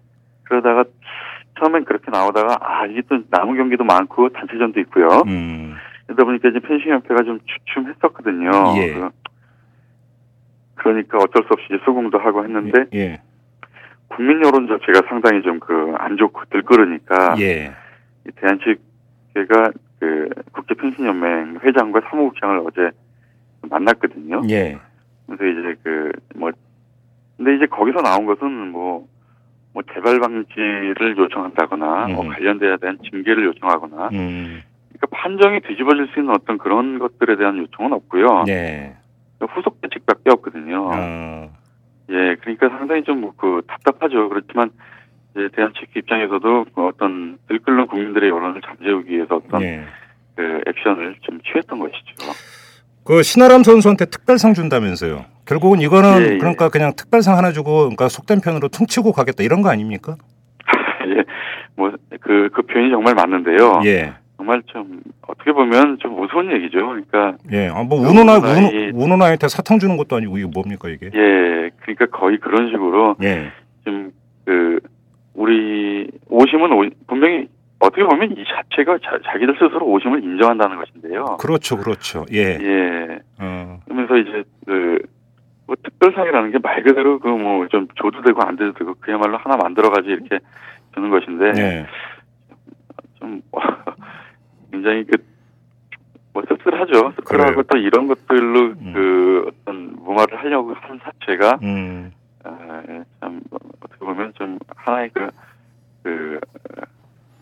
그러다가 0.44 0.84
처음엔 1.58 1.84
그렇게 1.84 2.10
나오다가 2.10 2.56
아 2.60 2.86
이게 2.86 3.02
또 3.08 3.18
남은 3.28 3.56
경기도 3.56 3.84
많고 3.84 4.30
단체전도 4.30 4.80
있고요. 4.80 5.06
음. 5.26 5.76
그러다 6.10 6.24
보니까 6.24 6.48
이제 6.48 6.58
펜싱협회가 6.58 7.22
좀 7.22 7.38
주춤했었거든요. 7.46 8.50
예. 8.78 8.94
그, 8.94 9.10
그러니까 10.74 11.18
어쩔 11.18 11.44
수 11.44 11.48
없이 11.52 11.66
수긍도 11.84 12.18
하고 12.18 12.42
했는데 12.42 12.86
예. 12.94 13.20
국민 14.08 14.44
여론 14.44 14.66
자체가 14.66 15.06
상당히 15.08 15.40
좀 15.42 15.60
그 15.60 15.94
안 15.98 16.16
좋고 16.16 16.42
들끓으니까 16.50 17.36
예. 17.38 17.72
이 18.26 18.30
대한체육회가 18.34 19.70
그 20.00 20.30
국제펜싱연맹 20.52 21.60
회장과 21.62 22.00
사무국장을 22.10 22.60
어제 22.66 22.90
만났거든요. 23.68 24.42
예. 24.50 24.78
그래서 25.26 25.44
이제 25.46 25.74
그 25.84 26.12
뭐 26.34 26.50
근데 27.36 27.54
이제 27.56 27.66
거기서 27.66 28.02
나온 28.02 28.26
것은 28.26 28.50
뭐뭐 28.72 29.82
재발 29.94 30.18
방지를 30.18 31.16
요청한다거나 31.16 32.08
뭐 32.08 32.24
음. 32.24 32.28
관련돼야 32.30 32.76
대한 32.78 32.98
징계를 33.08 33.44
요청하거나 33.44 34.08
음. 34.12 34.62
그러니까 35.00 35.06
판정이 35.10 35.60
뒤집어질 35.60 36.08
수 36.12 36.20
있는 36.20 36.34
어떤 36.34 36.58
그런 36.58 36.98
것들에 36.98 37.36
대한 37.36 37.58
요청은 37.58 37.92
없고요. 37.92 38.44
네. 38.46 38.96
후속 39.40 39.80
대책밖에 39.80 40.30
없거든요. 40.30 40.90
어. 40.92 41.50
예, 42.10 42.36
그러니까 42.40 42.68
상당히 42.68 43.02
좀 43.04 43.32
그 43.36 43.62
답답하죠. 43.66 44.28
그렇지만 44.28 44.70
이제 45.34 45.48
대한체육 45.54 45.96
입장에서도 45.96 46.66
그 46.74 46.86
어떤 46.86 47.38
들끓는 47.48 47.86
국민들의 47.86 48.28
여론을 48.28 48.60
잠재우기 48.60 49.10
위해서 49.16 49.36
어떤 49.36 49.62
예. 49.62 49.84
그 50.36 50.60
액션을 50.66 51.16
좀 51.22 51.40
취했던 51.42 51.78
것이죠. 51.78 52.32
그 53.04 53.22
신아람 53.22 53.62
선수한테 53.62 54.06
특별상 54.06 54.52
준다면서요. 54.54 55.24
결국은 55.46 55.80
이거는 55.80 56.20
예, 56.20 56.34
예. 56.34 56.38
그러니까 56.38 56.68
그냥 56.68 56.92
특별상 56.94 57.38
하나 57.38 57.52
주고 57.52 57.78
그러니까 57.84 58.08
속된 58.08 58.40
편으로 58.40 58.68
퉁치고 58.68 59.12
가겠다 59.12 59.42
이런 59.42 59.62
거 59.62 59.70
아닙니까? 59.70 60.16
예, 61.16 61.24
뭐 61.76 61.92
그 62.20 62.50
그 62.52 62.62
표현이 62.62 62.90
정말 62.90 63.14
맞는데요. 63.14 63.80
예. 63.84 64.12
정말 64.40 64.62
좀 64.68 65.02
어떻게 65.28 65.52
보면 65.52 65.98
좀 65.98 66.14
무서운 66.16 66.50
얘기죠. 66.50 66.78
그러니까 66.78 67.36
예, 67.52 67.68
아, 67.68 67.82
뭐 67.82 68.00
운호나 68.00 68.38
운호나한테 68.94 69.48
사탕 69.48 69.78
주는 69.78 69.98
것도 69.98 70.16
아니고 70.16 70.38
이게 70.38 70.46
뭡니까 70.46 70.88
이게? 70.88 71.10
예, 71.14 71.70
그러니까 71.82 72.06
거의 72.06 72.38
그런 72.38 72.68
식으로 72.70 73.16
예, 73.22 73.52
좀그 73.84 74.80
우리 75.34 76.10
오심은 76.30 76.72
오- 76.72 76.88
분명히 77.06 77.48
어떻게 77.80 78.02
보면 78.02 78.32
이 78.32 78.44
자체가 78.46 78.98
자, 79.04 79.18
기들 79.38 79.52
스스로 79.58 79.86
오심을 79.88 80.24
인정한다는 80.24 80.78
것인데요. 80.78 81.36
그렇죠, 81.38 81.76
그렇죠. 81.76 82.24
예, 82.32 82.58
예. 82.58 83.18
어, 83.40 83.78
그러면서 83.84 84.16
이제 84.16 84.42
그 84.66 84.98
뭐 85.66 85.76
특별상이라는 85.84 86.50
게 86.50 86.58
말 86.62 86.82
그대로 86.82 87.18
그 87.20 87.28
뭐 87.28 87.68
좀 87.68 87.86
줘도 88.00 88.22
되고 88.22 88.40
안 88.42 88.56
돼도 88.56 88.72
되고 88.72 88.94
그야말로 89.00 89.36
하나 89.36 89.56
만들어가지 89.58 90.08
이렇게 90.08 90.38
주는 90.94 91.10
것인데 91.10 91.52
예, 91.62 91.86
좀 93.20 93.40
굉장히 94.70 95.04
그 95.04 95.30
뭐 96.32 96.42
씁쓸하죠. 96.48 97.12
씁쓸하고 97.16 97.24
그래요. 97.24 97.62
또 97.68 97.78
이런 97.78 98.06
것들로 98.06 98.60
음. 98.80 98.92
그 98.94 99.48
어떤 99.48 99.96
무마를 99.96 100.38
하려고 100.38 100.74
하는 100.74 101.00
자체가 101.02 101.58
음, 101.62 102.12
아, 102.44 102.82
예, 102.88 103.02
참 103.20 103.40
뭐, 103.50 103.58
어떻게 103.80 104.04
보면 104.04 104.32
좀 104.36 104.58
하나의 104.76 105.10
그, 105.12 105.28
그 106.04 106.40
어, 106.78 106.82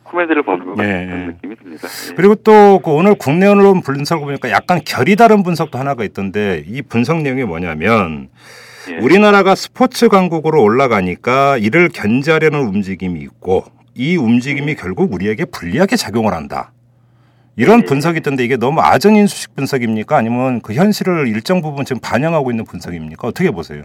코미디를 0.04 0.42
보는 0.42 0.64
것 0.64 0.76
같은 0.76 0.84
예, 0.90 1.06
그런 1.06 1.20
예. 1.20 1.26
느낌이 1.26 1.56
듭니다. 1.56 1.88
예. 2.10 2.14
그리고 2.14 2.34
또 2.36 2.80
그 2.82 2.90
오늘 2.90 3.14
국내 3.14 3.46
언론 3.46 3.82
분석을 3.82 4.24
보니까 4.24 4.50
약간 4.50 4.80
결이 4.84 5.16
다른 5.16 5.42
분석도 5.42 5.78
하나가 5.78 6.04
있던데 6.04 6.64
이 6.66 6.80
분석 6.80 7.20
내용이 7.20 7.44
뭐냐면 7.44 8.28
예. 8.90 8.96
우리나라가 8.98 9.54
스포츠 9.54 10.08
강국으로 10.08 10.62
올라가니까 10.62 11.58
이를 11.58 11.90
견제하려는 11.90 12.60
움직임이 12.60 13.20
있고 13.20 13.64
이 13.94 14.16
움직임이 14.16 14.76
결국 14.76 15.12
우리에게 15.12 15.44
불리하게 15.44 15.96
작용을 15.96 16.32
한다. 16.32 16.72
이런 17.58 17.80
예. 17.80 17.84
분석이 17.84 18.18
있던데 18.18 18.44
이게 18.44 18.56
너무 18.56 18.80
아전인수식 18.80 19.56
분석입니까? 19.56 20.16
아니면 20.16 20.60
그 20.62 20.72
현실을 20.74 21.26
일정 21.26 21.60
부분 21.60 21.84
지금 21.84 22.00
반영하고 22.00 22.50
있는 22.52 22.64
분석입니까? 22.64 23.26
어떻게 23.28 23.50
보세요? 23.50 23.82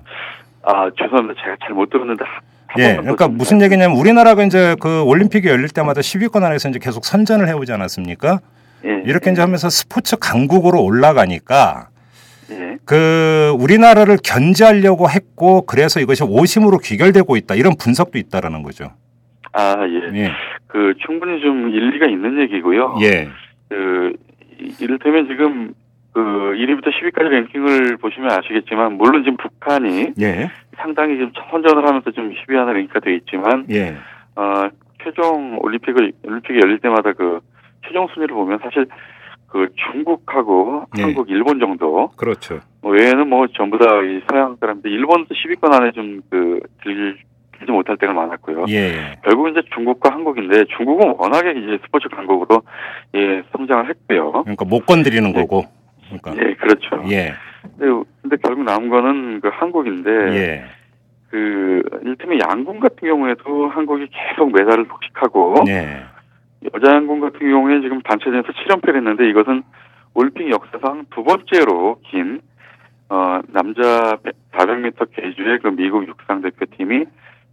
아 0.61 0.89
죄송합니다. 0.97 1.41
제가 1.43 1.57
잘 1.65 1.73
못 1.73 1.89
들었는데 1.89 2.23
예, 2.77 2.95
그러니까 2.97 3.25
좀 3.25 3.37
무슨 3.37 3.61
얘기냐면 3.61 3.97
우리나라가 3.97 4.43
이제 4.43 4.75
그 4.79 5.01
올림픽이 5.03 5.47
열릴 5.47 5.69
때마다 5.69 6.01
10위권 6.01 6.43
안에서 6.43 6.69
이제 6.69 6.79
계속 6.79 7.03
선전을 7.05 7.47
해오지 7.47 7.71
않았습니까? 7.73 8.39
예, 8.85 9.01
이렇게 9.05 9.31
이제 9.31 9.41
하면서 9.41 9.69
스포츠 9.69 10.17
강국으로 10.17 10.81
올라가니까 10.83 11.87
예. 12.51 12.77
그 12.85 13.55
우리나라를 13.59 14.17
견제하려고 14.23 15.09
했고 15.09 15.65
그래서 15.65 15.99
이것이 15.99 16.23
오심으로 16.23 16.77
귀결되고 16.77 17.37
있다 17.37 17.55
이런 17.55 17.73
분석도 17.75 18.19
있다라는 18.19 18.61
거죠. 18.61 18.91
아 19.53 19.75
예. 19.87 20.19
예, 20.19 20.31
그 20.67 20.93
충분히 21.05 21.41
좀 21.41 21.69
일리가 21.69 22.05
있는 22.07 22.39
얘기고요. 22.41 22.97
예, 23.01 23.29
그 23.73 24.13
이- 24.59 24.75
이를테면 24.79 25.27
지금 25.27 25.73
그 26.13 26.19
1위부터 26.21 26.87
10위까지 26.91 27.27
랭킹을 27.29 27.97
보시면 27.97 28.31
아시겠지만 28.31 28.93
물론 28.97 29.23
지금 29.23 29.35
북한이 29.37 30.13
예, 30.21 30.51
상당히 30.77 31.15
지금 31.17 31.31
선전을 31.49 31.87
하면서 31.87 32.11
좀 32.11 32.31
10위 32.33 32.55
안에 32.55 32.73
랭크가 32.73 32.99
되어 32.99 33.13
있지만 33.15 33.65
예, 33.71 33.95
어, 34.35 34.69
최종 35.03 35.57
올림픽을 35.61 36.11
올림픽이 36.23 36.59
열릴 36.63 36.77
때마다 36.79 37.13
그 37.13 37.39
최종 37.87 38.07
순위를 38.13 38.35
보면 38.35 38.59
사실 38.61 38.85
그 39.47 39.67
중국하고 39.91 40.85
네. 40.95 41.03
한국, 41.03 41.29
일본 41.29 41.59
정도 41.59 42.09
그렇죠. 42.17 42.59
뭐 42.81 42.91
외에는 42.93 43.27
뭐 43.29 43.47
전부 43.47 43.77
다 43.77 43.85
이 44.03 44.21
서양 44.29 44.55
사람들 44.59 44.91
일본도 44.91 45.33
10위권 45.33 45.73
안에 45.73 45.91
좀 45.91 46.21
그 46.29 46.59
들 46.83 47.17
지 47.65 47.71
못할 47.71 47.97
때가 47.97 48.13
많았고요. 48.13 48.65
예, 48.69 48.73
예, 48.73 49.19
결국 49.23 49.49
이제 49.49 49.61
중국과 49.73 50.11
한국인데 50.13 50.65
중국은 50.77 51.15
워낙에 51.17 51.51
이제 51.51 51.79
스포츠 51.83 52.07
강국으로 52.09 52.61
예 53.15 53.43
성장을 53.55 53.89
했고요. 53.89 54.31
그러니까 54.43 54.65
못 54.65 54.85
건드리는 54.85 55.31
네. 55.31 55.41
거고. 55.41 55.63
그러니까 56.07 56.35
예, 56.37 56.53
그렇죠. 56.55 57.03
예, 57.09 57.33
근데, 57.61 58.09
근데 58.21 58.37
결국 58.43 58.63
남은 58.63 58.89
거는 58.89 59.41
그 59.41 59.49
한국인데 59.51 60.09
예, 60.09 60.65
그 61.29 61.81
일테면 62.03 62.39
양궁 62.49 62.79
같은 62.79 63.07
경우에도 63.07 63.69
한국이 63.69 64.07
계속 64.11 64.51
메달을 64.51 64.87
독식하고 64.87 65.55
예, 65.67 66.03
여자 66.73 66.95
양궁 66.95 67.19
같은 67.19 67.39
경우에 67.39 67.81
지금 67.81 68.01
단체전에서 68.01 68.47
7연패를 68.47 68.97
했는데 68.97 69.29
이것은 69.29 69.63
올림픽 70.13 70.49
역사상 70.51 71.05
두 71.13 71.23
번째로 71.23 71.99
긴 72.03 72.41
어, 73.09 73.41
남자 73.49 74.17
400m 74.53 75.07
계주의 75.15 75.59
그 75.59 75.67
미국 75.67 76.07
육상 76.07 76.41
대표팀이 76.41 77.05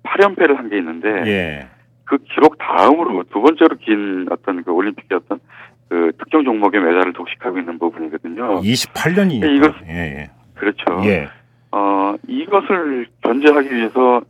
8연패를 0.05 0.57
한 0.57 0.69
게 0.69 0.79
있는데 0.79 1.09
예, 1.27 1.67
그 2.05 2.19
기록 2.19 2.57
다음으로 2.59 3.23
두 3.33 3.41
번째로 3.41 3.77
긴 3.77 4.27
어떤 4.31 4.63
그 4.65 4.73
올림픽의 4.73 5.19
어떤 5.19 5.39
그 5.89 6.13
특정 6.19 6.45
종목의 6.45 6.81
메달을 6.81 7.13
독식하고 7.13 7.59
있는 7.59 7.79
부분이거든요. 7.79 8.61
28년이니까. 8.61 9.75
네, 9.87 9.95
예, 9.95 10.31
그렇죠. 10.55 10.85
예, 11.05 11.09
예, 11.09 11.29
어, 11.73 12.15
이것을 12.29 13.07
견제하기 13.23 13.75
위해서 13.75 14.21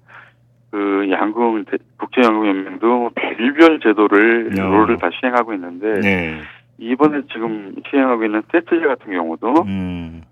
그 0.71 1.07
양궁 1.11 1.65
대- 1.65 1.79
국제 1.99 2.23
양궁 2.23 2.47
연맹도 2.49 3.11
별별 3.15 3.81
제도를 3.81 4.51
어. 4.59 4.63
룰을 4.63 4.97
다 4.99 5.11
시행하고 5.21 5.53
있는데 5.55 6.01
네, 6.01 6.41
이번에 6.79 7.23
지금 7.33 7.75
시행하고 7.91 8.25
있는 8.25 8.43
세트제 8.53 8.87
같은 8.87 9.13
경우도 9.13 9.63
음, 9.67 10.23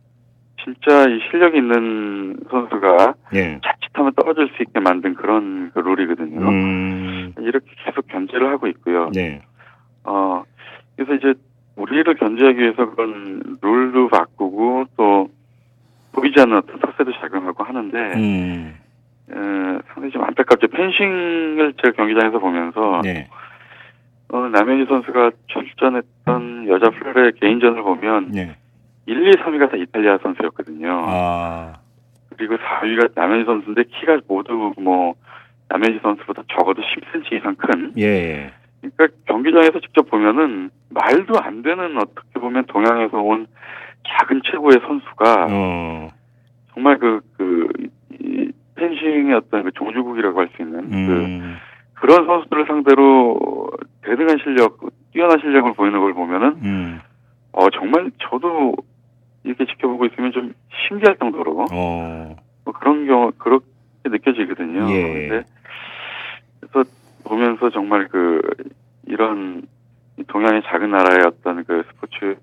진짜 0.63 1.09
이 1.09 1.21
실력 1.31 1.55
있는 1.55 2.37
선수가 2.51 3.15
예, 3.35 3.61
자칫하면 3.65 4.13
떨어질 4.15 4.49
수 4.57 4.63
있게 4.63 4.81
만든 4.81 5.15
그런 5.15 5.71
그 5.73 5.79
룰이거든요. 5.79 6.41
음, 6.49 7.35
이렇게 7.39 7.67
계속 7.85 8.07
견제를 8.09 8.49
하고 8.49 8.67
있고요. 8.67 9.11
네, 9.15 9.43
어, 10.05 10.43
그래서 10.97 11.15
이제 11.15 11.35
우리를 11.77 12.13
견제하기 12.15 12.59
위해서 12.59 12.91
그런 12.91 13.59
룰도 13.63 14.09
바꾸고 14.09 14.87
또 14.97 15.31
보이지 16.13 16.41
않는 16.41 16.57
어떤特세도 16.59 17.13
작용하고 17.21 17.63
하는데 17.63 17.99
음, 18.17 18.75
어, 19.31 19.79
상당히 19.89 20.11
좀 20.11 20.25
안타깝죠. 20.25 20.69
펜싱을 20.69 21.75
제가 21.83 21.93
경기장에서 21.97 22.39
보면서 22.41 23.01
네, 23.05 23.29
어, 24.31 24.49
남현희 24.49 24.87
선수가 24.87 25.31
출전했던 25.47 26.69
여자 26.69 26.91
플레의 26.91 27.33
개인전을 27.41 27.83
보면 27.83 28.33
네, 28.33 28.57
1, 29.09 29.27
2, 29.27 29.31
3위가 29.43 29.71
다 29.71 29.77
이탈리아 29.79 30.19
선수였거든요. 30.19 31.03
아, 31.07 31.73
그리고 32.37 32.57
4위가 32.57 33.13
남현희 33.15 33.45
선수인데 33.47 33.85
키가 33.85 34.19
모두 34.29 34.73
뭐 34.79 35.15
남현희 35.69 36.01
선수보다 36.03 36.43
적어도 36.55 36.83
10cm 36.83 37.33
이상 37.33 37.55
큰. 37.57 37.93
예, 37.97 38.05
예, 38.05 38.53
그러니까 38.81 39.19
경기장에서 39.27 39.81
직접 39.81 40.09
보면은 40.11 40.71
말도 40.91 41.35
안 41.41 41.63
되는 41.63 41.97
어떻게 41.97 42.39
보면 42.39 42.67
동양에서 42.67 43.17
온 43.19 43.47
작은 44.07 44.43
체구의 44.45 44.79
선수가 44.87 45.47
어, 45.51 46.09
정말 46.75 46.99
그, 46.99 47.21
그, 47.37 47.69
이 48.21 48.51
펜싱의 48.77 49.35
어떤 49.35 49.65
그 49.65 49.73
종주국이라고 49.73 50.39
할 50.39 50.49
수 50.55 50.63
있는 50.63 50.89
그 50.91 50.97
음, 50.97 51.57
그런 51.95 52.27
선수들을 52.27 52.67
상대로 52.67 53.71
대등한 54.03 54.39
실력, 54.45 54.79
뛰어난 55.13 55.41
실력을 55.41 55.73
보이는 55.73 55.99
걸 55.99 56.15
보면은 56.15 56.49
음, 56.63 57.01
어 57.53 57.69
정말 57.71 58.11
저도 58.31 58.77
이렇게 59.49 59.65
지켜보고 59.65 60.05
있으면 60.07 60.33
좀 60.33 60.53
신기할 60.89 61.17
정도로 61.17 61.67
어, 61.73 62.37
뭐 62.65 62.75
그런 62.75 63.07
경우 63.07 63.33
그렇게 63.39 63.65
느껴지거든요. 64.05 64.91
예. 64.91 65.29
근데 65.29 65.45
그래서 66.61 66.91
보면서 67.25 67.71
정말 67.71 68.09
그 68.09 68.43
이런 69.07 69.63
이 70.19 70.25
동양의 70.25 70.63
작은 70.67 70.91
나라의 70.91 71.21
어떤 71.27 71.65
그 71.65 71.83
스포츠 71.89 72.37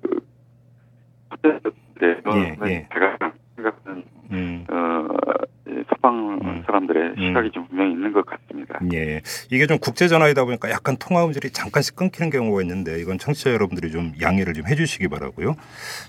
네, 2.01 2.17
예, 2.33 2.57
예. 2.65 2.87
제가 2.91 3.17
생각하는 3.55 4.03
음. 4.31 4.65
어이 4.69 5.83
서방 5.89 6.39
음. 6.43 6.63
사람들의 6.65 7.03
음. 7.17 7.27
시각이 7.27 7.51
좀 7.51 7.67
분명히 7.67 7.91
있는 7.91 8.11
것 8.11 8.25
같습니다. 8.25 8.79
예. 8.93 9.21
이게 9.51 9.67
좀 9.67 9.77
국제 9.79 10.07
전화이다 10.07 10.43
보니까 10.45 10.69
약간 10.71 10.97
통화 10.97 11.23
음질이 11.25 11.51
잠깐씩 11.51 11.95
끊기는 11.95 12.29
경우가 12.29 12.61
있는데 12.63 12.99
이건 12.99 13.17
청취자 13.17 13.51
여러분들이 13.51 13.91
좀 13.91 14.13
양해를 14.21 14.53
좀 14.53 14.67
해주시기 14.67 15.07
바라고요. 15.07 15.55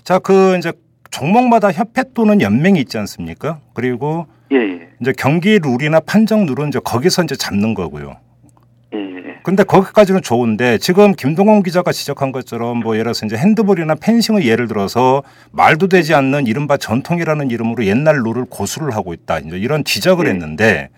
자, 0.03 0.19
그 0.19 0.57
이제 0.57 0.73
종목마다 1.11 1.71
협회 1.71 2.03
또는 2.13 2.41
연맹이 2.41 2.79
있지 2.79 2.97
않습니까? 2.97 3.59
그리고 3.73 4.27
예, 4.51 4.57
예, 4.57 4.87
이제 5.01 5.13
경기 5.17 5.59
룰이나 5.59 5.99
판정 5.99 6.45
룰은 6.45 6.69
이제 6.69 6.79
거기서 6.83 7.23
이제 7.23 7.35
잡는 7.35 7.73
거고요. 7.73 8.17
예, 8.93 8.97
예. 8.97 9.23
근데 9.43 9.63
거기까지는 9.63 10.21
좋은데 10.21 10.77
지금 10.77 11.13
김동원 11.13 11.63
기자가 11.63 11.91
지적한 11.91 12.31
것처럼 12.31 12.79
뭐 12.79 12.95
예를 12.95 13.05
들어서 13.05 13.25
이제 13.25 13.35
핸드볼이나 13.37 13.95
펜싱을 13.95 14.45
예를 14.45 14.67
들어서 14.67 15.23
말도 15.51 15.87
되지 15.87 16.13
않는 16.13 16.47
이른바 16.47 16.77
전통이라는 16.77 17.51
이름으로 17.51 17.85
옛날 17.85 18.17
룰을 18.23 18.45
고수를 18.49 18.95
하고 18.95 19.13
있다. 19.13 19.39
이제 19.39 19.57
이런 19.57 19.83
지적을 19.83 20.25
네. 20.25 20.31
했는데 20.31 20.89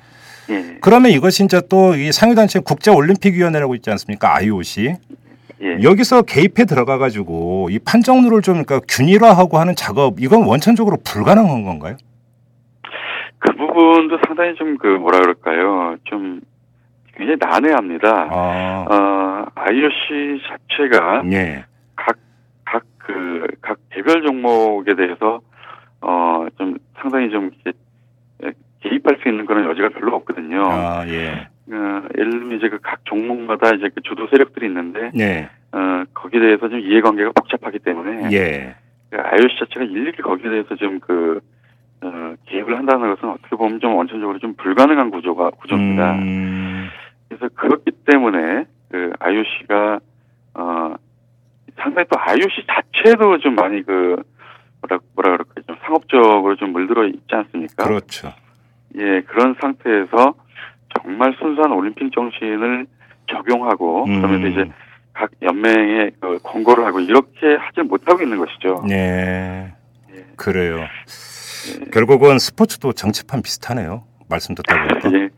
예, 0.49 0.77
그러면 0.81 1.11
이것이 1.11 1.43
이제 1.43 1.61
또 1.69 1.95
이 1.95 2.11
상위단체 2.11 2.59
국제올림픽위원회라고 2.59 3.75
있지 3.75 3.89
않습니까? 3.91 4.35
IOC. 4.35 4.95
예. 5.61 5.81
여기서 5.83 6.21
개입해 6.23 6.65
들어가 6.65 6.97
가지고 6.97 7.67
이 7.69 7.79
판정률을 7.79 8.41
좀 8.41 8.63
그러니까 8.63 8.79
균일화하고 8.87 9.57
하는 9.57 9.75
작업 9.75 10.19
이건 10.19 10.43
원천적으로 10.45 10.97
불가능한 11.03 11.63
건가요? 11.63 11.97
그 13.39 13.53
부분도 13.55 14.17
상당히 14.25 14.55
좀 14.55 14.77
그 14.77 14.87
뭐라 14.87 15.19
그럴까요? 15.19 15.97
좀 16.05 16.41
굉장히 17.15 17.37
난해합니다. 17.39 18.27
아, 18.31 18.85
어, 18.89 19.45
IOC 19.55 20.41
자체가 20.47 21.23
예. 21.31 21.65
각 23.61 23.77
개별 23.91 24.21
종목에 24.23 24.95
대해서 24.95 25.41
어 26.01 26.47
좀 26.57 26.77
상당히 27.01 27.29
좀 27.29 27.51
개입할 28.81 29.17
수 29.21 29.27
있는 29.29 29.45
그런 29.45 29.69
여지가 29.69 29.89
별로 29.89 30.15
없거든요. 30.17 30.65
아, 30.65 31.05
예. 31.07 31.47
어, 31.71 32.01
예를 32.17 32.31
들면 32.31 32.57
이제 32.57 32.69
그 32.69 32.79
각 32.81 33.05
종목마다 33.05 33.69
이제 33.75 33.89
그 33.93 34.01
주도 34.01 34.27
세력들이 34.27 34.65
있는데 34.67 35.11
네. 35.13 35.49
어 35.71 36.03
거기에 36.13 36.39
대해서 36.39 36.67
좀 36.67 36.79
이해관계가 36.79 37.31
복잡하기 37.33 37.79
때문에 37.79 38.29
예. 38.31 38.75
그 39.09 39.17
IOC 39.19 39.59
자체가 39.59 39.85
일일이 39.85 40.17
거기에 40.17 40.49
대해서 40.49 40.75
좀 40.75 40.99
그, 40.99 41.39
어, 42.01 42.35
개입을 42.45 42.77
한다는 42.77 43.15
것은 43.15 43.29
어떻게 43.29 43.55
보면 43.55 43.79
좀 43.79 43.95
원천적으로 43.95 44.37
좀 44.39 44.53
불가능한 44.55 45.09
구조가, 45.11 45.51
구조입니다. 45.51 46.15
음, 46.15 46.89
그래서 47.27 47.49
그렇기 47.55 47.91
때문에 48.05 48.65
그 48.89 49.11
IOC가, 49.19 49.99
어, 50.55 50.95
상당히 51.77 52.07
또 52.09 52.19
IOC 52.19 52.65
자체도 52.67 53.39
좀 53.39 53.55
많이 53.55 53.83
그, 53.83 54.21
뭐라, 54.81 55.01
뭐라 55.15 55.31
그럴까, 55.31 55.61
좀 55.67 55.75
상업적으로 55.83 56.55
좀 56.55 56.71
물들어 56.71 57.05
있지 57.07 57.27
않습니까? 57.29 57.83
그렇죠. 57.85 58.31
예, 58.95 59.21
그런 59.21 59.55
상태에서 59.59 60.35
정말 61.01 61.35
순수한 61.39 61.71
올림픽 61.71 62.11
정신을 62.13 62.85
적용하고, 63.31 64.05
그러면서 64.05 64.47
음. 64.47 64.51
이제 64.51 64.71
각 65.13 65.29
연맹에 65.41 66.11
그 66.19 66.39
권고를 66.43 66.85
하고 66.85 66.99
이렇게 66.99 67.55
하지 67.59 67.81
못하고 67.87 68.21
있는 68.23 68.37
것이죠. 68.37 68.83
네. 68.87 69.73
예. 70.15 70.25
그래요. 70.35 70.79
결국은 71.91 72.39
스포츠도 72.39 72.93
정치판 72.93 73.41
비슷하네요. 73.41 74.03
말씀 74.29 74.55
듣다 74.55 74.75
보니까. 74.87 75.11
예. 75.19 75.29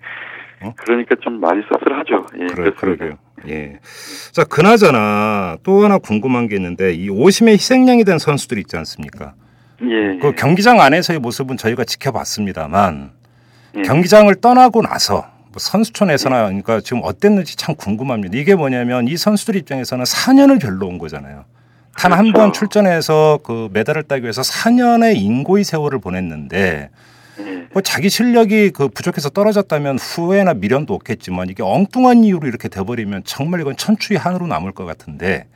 어? 0.64 0.74
그러니까 0.78 1.16
좀 1.22 1.40
많이 1.40 1.62
씁쓸하죠. 1.64 2.26
예, 2.40 2.46
그래. 2.54 2.72
그러게요. 2.78 3.18
예. 3.50 3.80
자, 4.32 4.44
그나저나 4.44 5.58
또 5.64 5.84
하나 5.84 5.98
궁금한 5.98 6.48
게 6.48 6.56
있는데 6.56 6.94
이 6.94 7.10
오심의 7.10 7.56
희생양이 7.56 8.04
된 8.04 8.20
선수들 8.20 8.60
있지 8.60 8.78
않습니까? 8.78 9.34
예, 9.82 10.20
그 10.22 10.34
경기장 10.34 10.80
안에서의 10.80 11.18
모습은 11.20 11.58
저희가 11.58 11.84
지켜봤습니다만 11.86 13.12
예. 13.78 13.82
경기장을 13.82 14.34
떠나고 14.36 14.84
나서 14.84 15.26
뭐 15.52 15.60
선수촌에서나 15.60 16.46
그러니까 16.46 16.80
지금 16.82 17.02
어땠는지 17.04 17.58
참 17.58 17.76
궁금합니다. 17.76 18.38
이게 18.38 18.56
뭐냐면 18.56 19.08
이 19.08 19.18
선수들 19.18 19.56
입장에서는 19.58 20.04
4년을 20.06 20.62
별로 20.62 20.88
온 20.88 20.98
거잖아요. 20.98 21.44
단 21.98 22.14
한번 22.14 22.34
그렇죠. 22.34 22.60
출전해서 22.60 23.40
그 23.44 23.70
메달을 23.74 24.04
따기 24.04 24.24
위해서 24.24 24.42
4년의 24.42 25.18
인고의 25.18 25.66
세월을 25.66 26.00
보냈는데 26.00 26.90
예. 27.40 27.68
뭐 27.74 27.82
자기 27.82 28.10
실력이 28.10 28.70
그 28.72 28.88
부족해서 28.88 29.30
떨어졌다면 29.30 29.98
후회나 30.00 30.54
미련도 30.54 30.94
없겠지만 30.94 31.50
이게 31.50 31.64
엉뚱한 31.64 32.24
이유로 32.24 32.48
이렇게 32.48 32.70
돼버리면 32.70 33.24
정말 33.26 33.60
이건 33.60 33.76
천추의 33.76 34.18
한으로 34.20 34.48
남을 34.48 34.72
것 34.72 34.86
같은데 34.86 35.48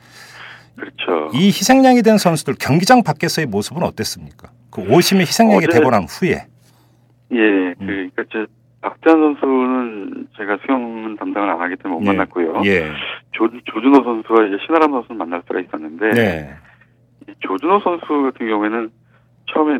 그렇죠. 0.74 1.30
이 1.34 1.46
희생양이 1.46 2.02
된 2.02 2.18
선수들 2.18 2.56
경기장 2.58 3.02
밖에서의 3.02 3.46
모습은 3.46 3.82
어땠습니까? 3.82 4.50
그 4.70 4.82
오심의 4.82 5.22
희생양이 5.26 5.64
어제- 5.64 5.68
되고 5.78 5.90
난 5.90 6.04
후에 6.04 6.46
예, 7.32 7.36
음. 7.38 7.74
그러니까 7.78 8.24
저 8.30 8.46
박지한 8.82 9.18
선수는 9.20 10.28
제가 10.36 10.58
수영 10.64 11.16
담당을 11.16 11.50
안 11.50 11.60
하기 11.62 11.76
때문에 11.76 11.98
못 12.00 12.06
예. 12.06 12.16
만났고요. 12.16 12.62
예. 12.66 12.92
조, 13.32 13.48
조준호 13.64 14.02
선수와 14.04 14.46
이제 14.46 14.58
신아람 14.66 14.92
선수는 14.92 15.18
만날 15.18 15.42
수가 15.46 15.60
있었는데 15.60 16.10
네. 16.10 16.54
이 17.28 17.32
조준호 17.40 17.80
선수 17.80 18.06
같은 18.32 18.46
경우에는 18.48 18.90
처음에 19.52 19.78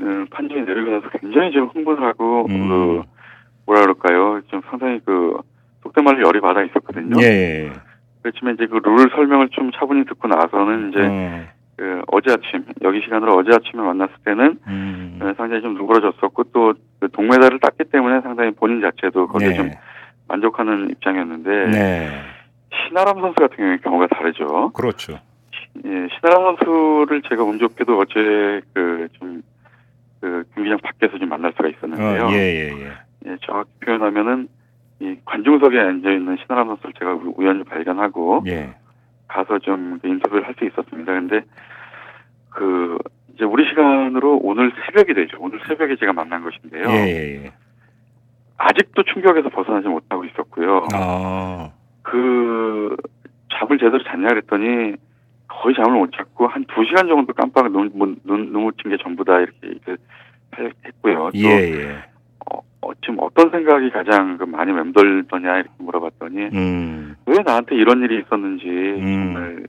음, 0.00 0.26
판정이 0.30 0.62
내리고 0.62 0.90
나서 0.90 1.08
굉장히 1.18 1.52
좀 1.52 1.68
흥분을 1.68 2.02
하고 2.02 2.46
음. 2.48 2.68
그 2.68 3.02
뭐라 3.66 3.82
그럴까요? 3.82 4.40
좀 4.48 4.60
상당히 4.70 5.00
그 5.04 5.38
속된 5.82 6.04
말로 6.04 6.26
열이 6.26 6.40
받아 6.40 6.62
있었거든요. 6.62 7.20
예. 7.22 7.70
그렇지만 8.22 8.54
이제 8.54 8.66
그 8.66 8.78
룰 8.78 9.10
설명을 9.10 9.48
좀 9.50 9.70
차분히 9.72 10.04
듣고 10.04 10.28
나서는 10.28 10.90
이제 10.90 11.00
어, 11.00 11.44
그 11.82 12.00
어제 12.12 12.30
아침 12.30 12.64
여기 12.82 13.00
시간으로 13.00 13.34
어제 13.38 13.50
아침에 13.52 13.82
만났을 13.82 14.14
때는 14.24 14.56
음. 14.68 15.18
어, 15.20 15.32
상당히 15.36 15.62
좀 15.62 15.74
누그러졌었고 15.74 16.44
또 16.52 16.74
그 17.00 17.08
동메달을 17.10 17.58
땄기 17.58 17.90
때문에 17.90 18.20
상당히 18.20 18.52
본인 18.52 18.80
자체도 18.80 19.26
거기에 19.26 19.48
네. 19.48 19.54
좀 19.56 19.70
만족하는 20.28 20.88
입장이었는데 20.90 21.66
네. 21.70 22.10
신아람 22.70 23.20
선수 23.20 23.34
같은 23.34 23.56
경우에 23.56 23.76
경우가 23.78 24.06
다르죠. 24.06 24.70
그렇죠. 24.72 25.18
예, 25.84 25.90
신아람 26.14 26.54
선수를 26.58 27.22
제가 27.28 27.42
운 27.42 27.58
좋게도 27.58 27.98
어제 27.98 28.60
그좀그 28.72 30.44
경기장 30.54 30.78
밖에서 30.78 31.18
좀 31.18 31.28
만날 31.28 31.52
수가 31.56 31.68
있었는데요. 31.70 32.26
어, 32.26 32.30
예, 32.30 32.36
예, 32.36 32.72
예. 32.86 32.92
예, 33.32 33.36
정확히 33.44 33.70
표현하면은 33.84 34.46
이 35.00 35.16
관중석에 35.24 35.76
앉아 35.80 36.08
있는 36.08 36.36
신아람 36.42 36.68
선수를 36.68 36.92
제가 37.00 37.14
우- 37.14 37.34
우연히 37.36 37.64
발견하고 37.64 38.44
예. 38.46 38.72
가서 39.26 39.58
좀그 39.58 40.06
인터뷰를 40.06 40.46
할 40.46 40.54
수 40.56 40.64
있었습니다. 40.66 41.12
근데 41.12 41.40
그 42.54 42.98
이제 43.34 43.44
우리 43.44 43.66
시간으로 43.68 44.38
오늘 44.42 44.72
새벽이 44.84 45.14
되죠. 45.14 45.38
오늘 45.40 45.60
새벽에 45.66 45.96
제가 45.96 46.12
만난 46.12 46.42
것인데요. 46.42 46.84
예, 46.88 47.06
예, 47.06 47.44
예. 47.44 47.52
아직도 48.58 49.02
충격에서 49.04 49.48
벗어나지 49.48 49.88
못하고 49.88 50.24
있었고요. 50.24 50.86
아. 50.92 51.70
그 52.02 52.96
잠을 53.52 53.78
제대로 53.78 54.02
잤냐 54.04 54.28
그랬더니 54.28 54.94
거의 55.48 55.74
잠을 55.74 55.98
못 55.98 56.10
잤고 56.12 56.46
한 56.46 56.64
두 56.66 56.84
시간 56.84 57.08
정도 57.08 57.32
깜빡 57.32 57.70
눈, 57.72 57.90
눈, 57.94 58.16
눈, 58.24 58.52
눈을 58.52 58.72
찐게 58.82 58.98
전부다 59.02 59.40
이렇게, 59.40 59.56
이렇게 59.62 59.96
했고요. 60.86 61.30
또 61.32 61.38
예, 61.38 61.48
예. 61.48 62.04
어, 62.50 62.58
어, 62.82 62.94
지금 63.00 63.16
어떤 63.20 63.50
생각이 63.50 63.90
가장 63.90 64.36
그 64.38 64.44
많이 64.44 64.72
맴돌더냐 64.72 65.54
이렇게 65.56 65.70
물어봤더니 65.78 66.48
음. 66.54 67.16
왜 67.26 67.38
나한테 67.44 67.76
이런 67.76 68.02
일이 68.02 68.20
있었는지 68.20 68.66
음. 68.66 69.32
정말 69.34 69.66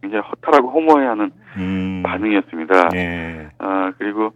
굉장히 0.00 0.24
허탈하고 0.24 0.70
허무해하는 0.70 1.30
음. 1.56 2.02
반응이었습니다. 2.04 2.90
예. 2.94 3.48
아 3.58 3.92
그리고 3.98 4.32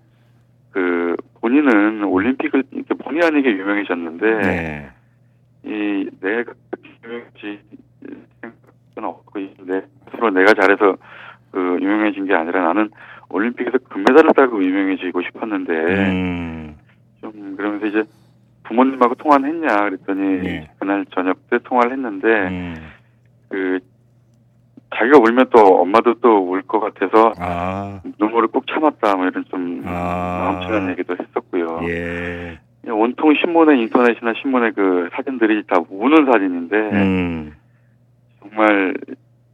그 0.70 1.16
본인은 1.40 2.05
올림픽을 2.05 2.64
이렇게 2.72 2.94
본의 2.94 3.22
아니게 3.24 3.50
유명해졌는데 3.50 4.38
네. 4.38 4.90
이 5.64 6.11
내가 6.20 6.53
유명해지 7.05 7.61
생각은 8.40 9.05
없고 9.05 9.40
내 9.64 9.83
스스로 10.11 10.31
내가 10.31 10.53
잘해서 10.55 10.96
그 11.53 11.79
유명해진 11.81 12.27
게 12.27 12.35
아니라 12.35 12.64
나는 12.64 12.90
올림픽에서 13.29 13.79
금메달을 13.79 14.31
따고 14.35 14.62
유명해지고 14.62 15.22
싶었는데 15.22 15.72
음. 15.72 16.77
좀 17.20 17.57
그러면서 17.57 17.87
이제 17.87 18.03
부모님하고 18.64 19.14
통화는 19.14 19.48
했냐 19.48 19.77
그랬더니 19.77 20.42
네. 20.42 20.70
그날 20.79 21.07
저녁 21.14 21.48
때 21.48 21.59
통화를 21.62 21.92
했는데 21.92 22.29
음. 22.48 22.77
그 23.48 23.79
자기가 24.96 25.18
울면 25.18 25.46
또 25.50 25.80
엄마도 25.80 26.14
또 26.20 26.40
울 26.44 26.62
것 26.62 26.80
같아서 26.80 27.33
아. 27.38 28.00
눈물을 28.18 28.48
꼭 28.48 28.66
참았다 28.66 29.16
뭐 29.16 29.26
이런 29.26 29.44
좀 29.50 29.83
아. 29.87 30.59
마음치한 30.61 30.90
얘기도 30.90 31.16
했었고요. 31.18 31.80
예. 31.88 32.59
온통 32.87 33.35
신문에 33.35 33.80
인터넷이나 33.80 34.35
신문에 34.40 34.72
그 34.72 35.09
사진들이 35.14 35.64
다 35.66 35.76
우는 35.88 36.26
사진인데 36.30 36.76
음. 36.76 37.54
정말 38.40 38.94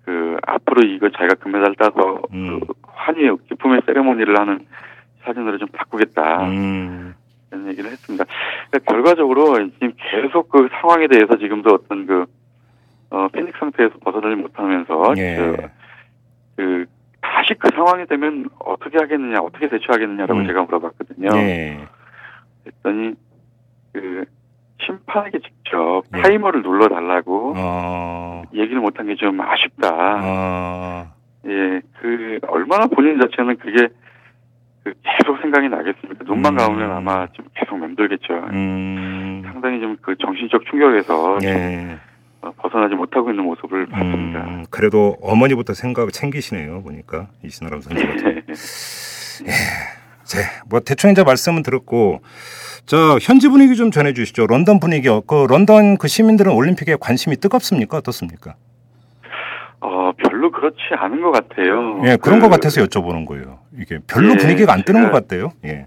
그 0.04 0.36
앞으로 0.46 0.86
이거 0.86 1.08
자기가 1.10 1.34
금메달 1.34 1.74
따서 1.76 2.20
음. 2.32 2.60
그 2.60 2.72
환희 2.82 3.28
기쁨의 3.48 3.82
세레모니를 3.86 4.38
하는 4.38 4.66
사진으로 5.24 5.58
좀 5.58 5.68
바꾸겠다 5.68 6.46
음. 6.48 7.14
이런 7.52 7.68
얘기를 7.68 7.90
했습니다. 7.90 8.24
그러니까 8.70 8.92
결과적으로 8.92 9.54
지금 9.74 9.92
계속 9.96 10.48
그 10.48 10.68
상황에 10.80 11.06
대해서 11.06 11.36
지금도 11.38 11.70
어떤 11.74 12.06
그 12.06 12.26
어, 13.10 13.28
패닉 13.28 13.56
상태에서 13.58 13.98
벗어나지 13.98 14.36
못하면서 14.36 15.14
예. 15.16 15.36
그, 15.36 15.56
그 16.56 16.86
다시 17.20 17.54
그 17.54 17.68
상황이 17.74 18.06
되면 18.06 18.48
어떻게 18.60 18.98
하겠느냐, 18.98 19.40
어떻게 19.40 19.68
대처하겠느냐라고 19.68 20.40
음. 20.40 20.46
제가 20.46 20.62
물어봤거든요. 20.62 21.28
예. 21.38 21.78
그랬더니 22.64 23.14
그 23.92 24.24
심판에게 24.84 25.38
직접 25.40 26.02
예. 26.16 26.22
타이머를 26.22 26.62
눌러달라고 26.62 27.54
어. 27.56 28.42
얘기를 28.54 28.80
못한 28.80 29.06
게 29.06 29.14
좀 29.16 29.40
아쉽다. 29.40 30.20
어. 30.22 31.12
예, 31.46 31.80
그 32.00 32.38
얼마나 32.48 32.86
본인 32.86 33.18
자체는 33.20 33.56
그게 33.58 33.88
그 34.84 34.94
계속 35.02 35.38
생각이 35.42 35.68
나겠습니까? 35.68 36.24
눈만 36.24 36.54
음. 36.54 36.56
감으면 36.56 36.90
아마 36.92 37.26
좀 37.32 37.46
계속 37.54 37.78
맴돌겠죠. 37.78 38.34
음. 38.52 39.42
상당히 39.44 39.80
좀 39.80 39.96
그 40.00 40.16
정신적 40.16 40.64
충격에서 40.66 41.38
좀, 41.38 41.48
예. 41.48 41.54
어, 41.94 42.09
벗어나지 42.70 42.94
못하고 42.94 43.30
있는 43.30 43.44
모습을 43.44 43.86
봤습니다. 43.86 44.44
음, 44.44 44.64
그래도 44.70 45.16
어머니부터 45.20 45.74
생각을 45.74 46.10
챙기시네요. 46.10 46.82
보니까 46.82 47.28
이신아람 47.44 47.80
선수 47.80 48.06
같은. 48.06 48.36
예. 49.46 49.50
네, 50.30 50.42
뭐 50.68 50.80
대충 50.80 51.10
이제 51.10 51.24
말씀은 51.24 51.62
들었고, 51.62 52.20
자 52.86 52.96
현지 53.20 53.48
분위기 53.48 53.74
좀 53.76 53.90
전해 53.90 54.12
주시죠. 54.12 54.46
런던 54.46 54.78
분위기, 54.78 55.08
그 55.26 55.46
런던 55.48 55.96
그 55.98 56.06
시민들은 56.08 56.52
올림픽에 56.52 56.96
관심이 57.00 57.36
뜨겁습니까? 57.36 57.98
어떻습니까? 57.98 58.54
어, 59.80 60.12
별로 60.18 60.50
그렇지 60.52 60.76
않은 60.98 61.20
것 61.22 61.30
같아요. 61.32 62.00
예, 62.04 62.16
그런 62.16 62.38
그, 62.38 62.46
것 62.46 62.50
같아서 62.50 62.82
여쭤보는 62.84 63.26
거예요. 63.26 63.58
이게 63.78 63.98
별로 64.06 64.30
예, 64.32 64.36
분위기가 64.36 64.72
안 64.72 64.82
뜨는 64.84 65.02
제가- 65.02 65.10
것 65.10 65.12
같대요. 65.22 65.52
예, 65.64 65.86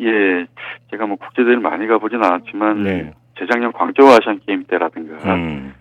예, 0.00 0.46
제가 0.90 1.06
뭐 1.06 1.16
국제대회를 1.16 1.60
많이 1.60 1.86
가보진 1.86 2.22
않았지만 2.24 2.82
네. 2.82 3.12
재작년 3.38 3.72
광저우 3.72 4.08
아시안 4.08 4.40
게임 4.46 4.64
때라든가 4.64 5.34
음, 5.34 5.74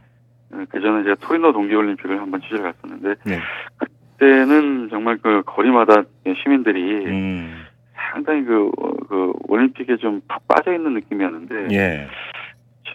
그 0.69 0.79
전에 0.79 1.03
제가 1.03 1.15
토리노 1.21 1.51
동계올림픽을 1.53 2.19
한번 2.21 2.41
취재를 2.41 2.63
갔었는데 2.73 3.15
네. 3.25 3.39
그때는 3.77 4.89
정말 4.89 5.17
그 5.21 5.43
거리마다 5.45 6.03
시민들이 6.43 7.05
음. 7.05 7.65
상당히 8.13 8.43
그, 8.45 8.67
어, 8.77 8.91
그 9.09 9.33
올림픽에 9.47 9.97
좀 9.97 10.21
푹 10.27 10.47
빠져 10.47 10.73
있는 10.73 10.93
느낌이었는데 10.93 11.75
예. 11.75 12.07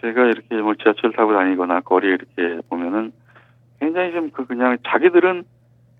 제가 0.01 0.25
이렇게 0.25 0.55
뭐 0.55 0.73
지하철 0.75 1.11
타고 1.11 1.33
다니거나 1.33 1.81
거리에 1.81 2.11
이렇게 2.11 2.61
보면은 2.69 3.11
굉장히 3.79 4.11
좀 4.13 4.31
그 4.33 4.45
그냥 4.45 4.77
자기들은 4.87 5.43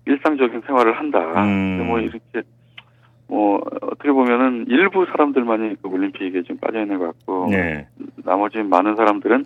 일상적인 0.06 0.62
생활을 0.66 0.98
한다. 0.98 1.20
음. 1.44 1.86
뭐 1.86 2.00
이렇게 2.00 2.42
뭐 3.28 3.60
어떻게 3.82 4.10
보면은 4.10 4.66
일부 4.68 5.06
사람들만이 5.06 5.76
그 5.80 5.88
올림픽에 5.88 6.42
좀 6.42 6.56
빠져 6.58 6.80
있는 6.80 6.98
것 6.98 7.06
같고 7.06 7.48
예. 7.52 7.86
나머지 8.24 8.58
많은 8.58 8.96
사람들은 8.96 9.44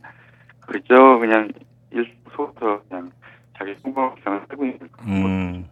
그저 0.67 1.19
그냥 1.19 1.49
일소부터 1.97 2.81
그냥 2.89 3.11
자기 3.59 3.75
생활을 3.83 4.13
하고 4.49 4.65
있는 4.65 4.79
거. 4.79 5.03
음. 5.07 5.67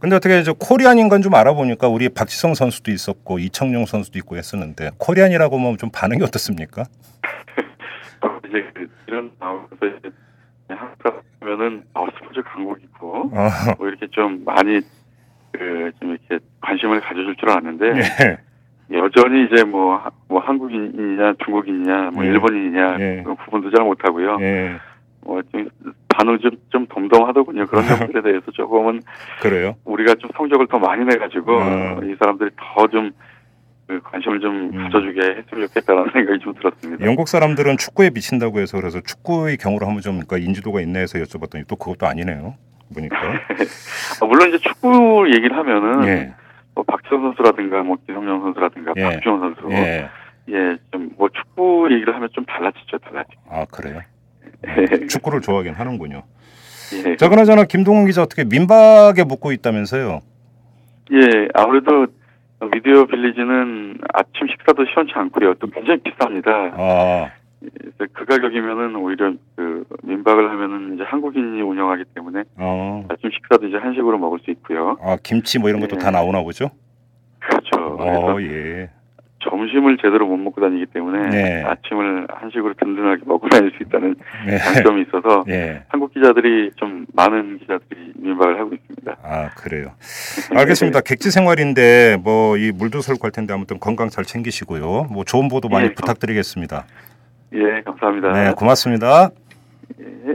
근데 0.00 0.16
어떻게 0.16 0.42
저 0.42 0.52
코리안인 0.52 1.08
건 1.08 1.22
좀 1.22 1.34
알아보니까 1.34 1.88
우리 1.88 2.08
박지성 2.08 2.54
선수도 2.54 2.90
있었고 2.90 3.38
이청용 3.38 3.86
선수도 3.86 4.18
있고 4.18 4.36
했었는데 4.36 4.90
코리안이라고 4.98 5.58
하면 5.58 5.78
좀 5.78 5.90
반응이 5.90 6.22
어떻습니까? 6.22 6.84
이제 8.48 8.70
그 8.74 8.88
이런 9.06 9.30
나오면서 9.40 9.76
이제 9.98 10.10
한국 10.68 11.22
하면은 11.40 11.82
어 11.94 12.06
스포츠 12.18 12.42
강국이고 12.42 13.30
어. 13.32 13.48
뭐 13.78 13.88
이렇게 13.88 14.06
좀 14.10 14.42
많이 14.44 14.80
그좀 15.52 16.10
이렇게 16.10 16.44
관심을 16.60 17.00
가져줄 17.00 17.36
줄 17.36 17.48
알았는데 17.50 17.86
예. 17.96 18.38
여전히 18.98 19.46
이제 19.46 19.64
뭐, 19.64 19.96
하- 19.96 20.10
뭐 20.28 20.40
한국인이냐 20.40 21.34
중국인이냐 21.44 22.10
뭐 22.12 22.24
예. 22.24 22.28
일본인이냐 22.28 22.96
예. 23.00 23.22
그 23.24 23.34
구분도 23.36 23.70
잘 23.74 23.84
못하고요. 23.86 24.38
예. 25.24 25.28
뭐좀 25.28 25.68
반응 26.08 26.38
좀, 26.38 26.50
좀 26.70 26.86
덤덤하더군요. 26.86 27.66
그런 27.66 27.84
점들에 28.12 28.22
대해서 28.22 28.50
조금은 28.52 29.02
그래요. 29.40 29.76
우리가 29.84 30.14
좀 30.16 30.30
성적을 30.36 30.66
더 30.68 30.78
많이 30.78 31.04
내가지고 31.04 31.58
음. 31.58 32.10
이 32.10 32.16
사람들이 32.18 32.50
더좀 32.56 33.10
그 33.86 34.00
관심을 34.00 34.40
좀 34.40 34.70
음. 34.72 34.82
가져주게 34.84 35.20
했으면 35.20 35.66
좋겠다라는 35.68 36.10
생각이 36.14 36.38
좀 36.40 36.54
들었습니다. 36.54 37.04
영국 37.04 37.28
사람들은 37.28 37.76
축구에 37.76 38.10
미친다고 38.10 38.60
해서 38.60 38.78
그래서 38.78 39.00
축구의 39.00 39.56
경우로 39.58 39.86
하면 39.86 40.00
좀 40.00 40.20
그러니까 40.20 40.38
인지도가 40.38 40.80
있나 40.80 41.00
해서 41.00 41.18
여쭤봤더니 41.18 41.66
또 41.68 41.76
그것도 41.76 42.06
아니네요. 42.06 42.54
보니까. 42.94 43.16
아, 44.22 44.26
물론 44.26 44.48
이제 44.48 44.58
축구 44.58 45.26
얘기를 45.28 45.56
하면은 45.56 46.06
예. 46.06 46.34
뭐 46.74 46.84
박지성 46.84 47.22
선수라든가 47.22 47.82
뭐 47.82 47.96
기성용 48.06 48.42
선수라든가 48.42 48.92
예. 48.96 49.02
박주원 49.02 49.40
선수 49.40 49.68
예. 49.72 50.08
예, 50.50 50.76
좀 50.92 51.10
뭐 51.16 51.28
축구 51.30 51.88
얘기를 51.92 52.14
하면 52.14 52.28
좀 52.32 52.44
달라지죠, 52.44 52.98
달라지. 52.98 53.30
아 53.50 53.64
그래요. 53.70 54.00
예. 54.66 55.06
축구를 55.06 55.40
좋아하긴 55.40 55.74
하는군요. 55.74 56.22
예. 57.06 57.16
자 57.16 57.28
그나저나 57.28 57.64
김동훈 57.64 58.06
기자 58.06 58.22
어떻게 58.22 58.44
민박에 58.44 59.24
묵고 59.24 59.52
있다면서요? 59.52 60.20
예, 61.12 61.48
아무래도 61.54 62.06
미디어 62.72 63.04
빌리지는 63.04 63.98
아침 64.12 64.46
식사도 64.48 64.84
시원치 64.86 65.12
않고요. 65.14 65.54
또 65.54 65.68
굉장히 65.68 66.00
비쌉니다. 66.00 66.48
아 66.76 67.44
그 68.12 68.24
가격이면은 68.24 68.96
오히려 68.96 69.32
그 69.56 69.84
민박을 70.02 70.50
하면은 70.50 70.94
이제 70.94 71.04
한국인이 71.04 71.60
운영하기 71.62 72.04
때문에 72.14 72.44
어. 72.56 73.06
아침 73.08 73.30
식사도 73.30 73.66
이제 73.66 73.76
한식으로 73.76 74.18
먹을 74.18 74.38
수 74.40 74.50
있고요. 74.50 74.96
아 75.00 75.16
김치 75.22 75.58
뭐 75.58 75.68
이런 75.68 75.80
것도 75.80 75.96
예. 75.96 75.98
다 75.98 76.10
나오나 76.10 76.42
보죠? 76.42 76.70
그렇죠. 77.40 77.96
어 77.98 78.40
예. 78.42 78.90
점심을 79.48 79.98
제대로 79.98 80.26
못 80.26 80.36
먹고 80.38 80.60
다니기 80.60 80.86
때문에 80.86 81.28
네. 81.28 81.62
아침을 81.64 82.26
한식으로 82.30 82.74
든든하게 82.74 83.22
먹고 83.26 83.48
다닐 83.50 83.70
수 83.76 83.82
있다는 83.82 84.16
예. 84.48 84.58
장점이 84.58 85.02
있어서 85.02 85.44
예. 85.48 85.82
한국 85.88 86.14
기자들이 86.14 86.70
좀 86.76 87.06
많은 87.12 87.58
기자들이 87.58 88.12
민박을 88.16 88.58
하고 88.58 88.74
있습니다. 88.74 89.16
아 89.22 89.50
그래요. 89.56 89.92
알겠습니다. 90.54 91.00
객지 91.06 91.30
생활인데 91.30 92.16
뭐 92.22 92.54
이 92.56 92.72
물도 92.72 93.00
설고 93.00 93.24
할 93.24 93.30
텐데 93.30 93.52
아무튼 93.52 93.78
건강 93.78 94.08
잘 94.08 94.24
챙기시고요. 94.24 95.08
뭐 95.10 95.24
좋은 95.24 95.48
보도 95.48 95.68
많이 95.68 95.86
예, 95.86 95.94
부탁드리겠습니다. 95.94 96.84
예, 97.54 97.82
감사합니다. 97.84 98.32
네, 98.32 98.52
고맙습니다. 98.52 99.30
예. 100.00 100.34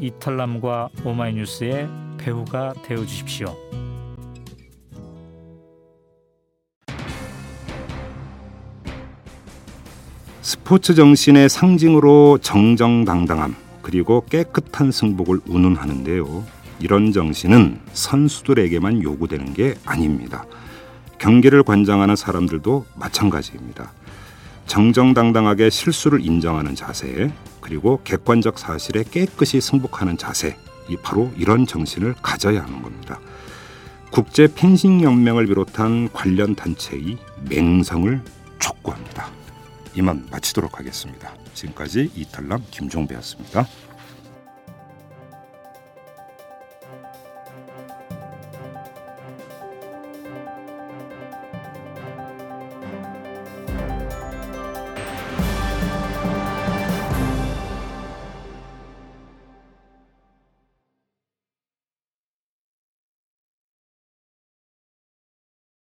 이털남과 0.00 0.90
오마이뉴스의 1.04 1.88
배우가 2.18 2.74
되어 2.84 3.04
주십시오. 3.04 3.54
스포츠 10.40 10.94
정신의 10.94 11.48
상징으로 11.48 12.38
정정당당함 12.38 13.54
그리고 13.82 14.24
깨끗한 14.26 14.90
승복을 14.92 15.40
운운하는데요. 15.46 16.44
이런 16.80 17.12
정신은 17.12 17.80
선수들에게만 17.92 19.02
요구되는 19.02 19.54
게 19.54 19.74
아닙니다. 19.84 20.44
경기를 21.18 21.62
관장하는 21.62 22.16
사람들도 22.16 22.86
마찬가지입니다. 22.96 23.92
정정당당하게 24.66 25.70
실수를 25.70 26.24
인정하는 26.24 26.74
자세, 26.74 27.32
그리고 27.60 28.00
객관적 28.04 28.58
사실에 28.58 29.04
깨끗이 29.04 29.60
승복하는 29.60 30.18
자세, 30.18 30.56
이 30.88 30.96
바로 30.96 31.32
이런 31.36 31.66
정신을 31.66 32.14
가져야 32.22 32.62
하는 32.62 32.82
겁니다. 32.82 33.20
국제 34.10 34.46
펜싱 34.52 35.02
연맹을 35.02 35.46
비롯한 35.46 36.12
관련 36.12 36.54
단체의 36.54 37.18
맹성을 37.48 38.20
촉구합니다. 38.58 39.28
이만 39.96 40.26
마치도록 40.30 40.78
하겠습니다. 40.78 41.32
지금까지 41.54 42.10
이탈남 42.14 42.62
김종배였습니다. 42.70 43.66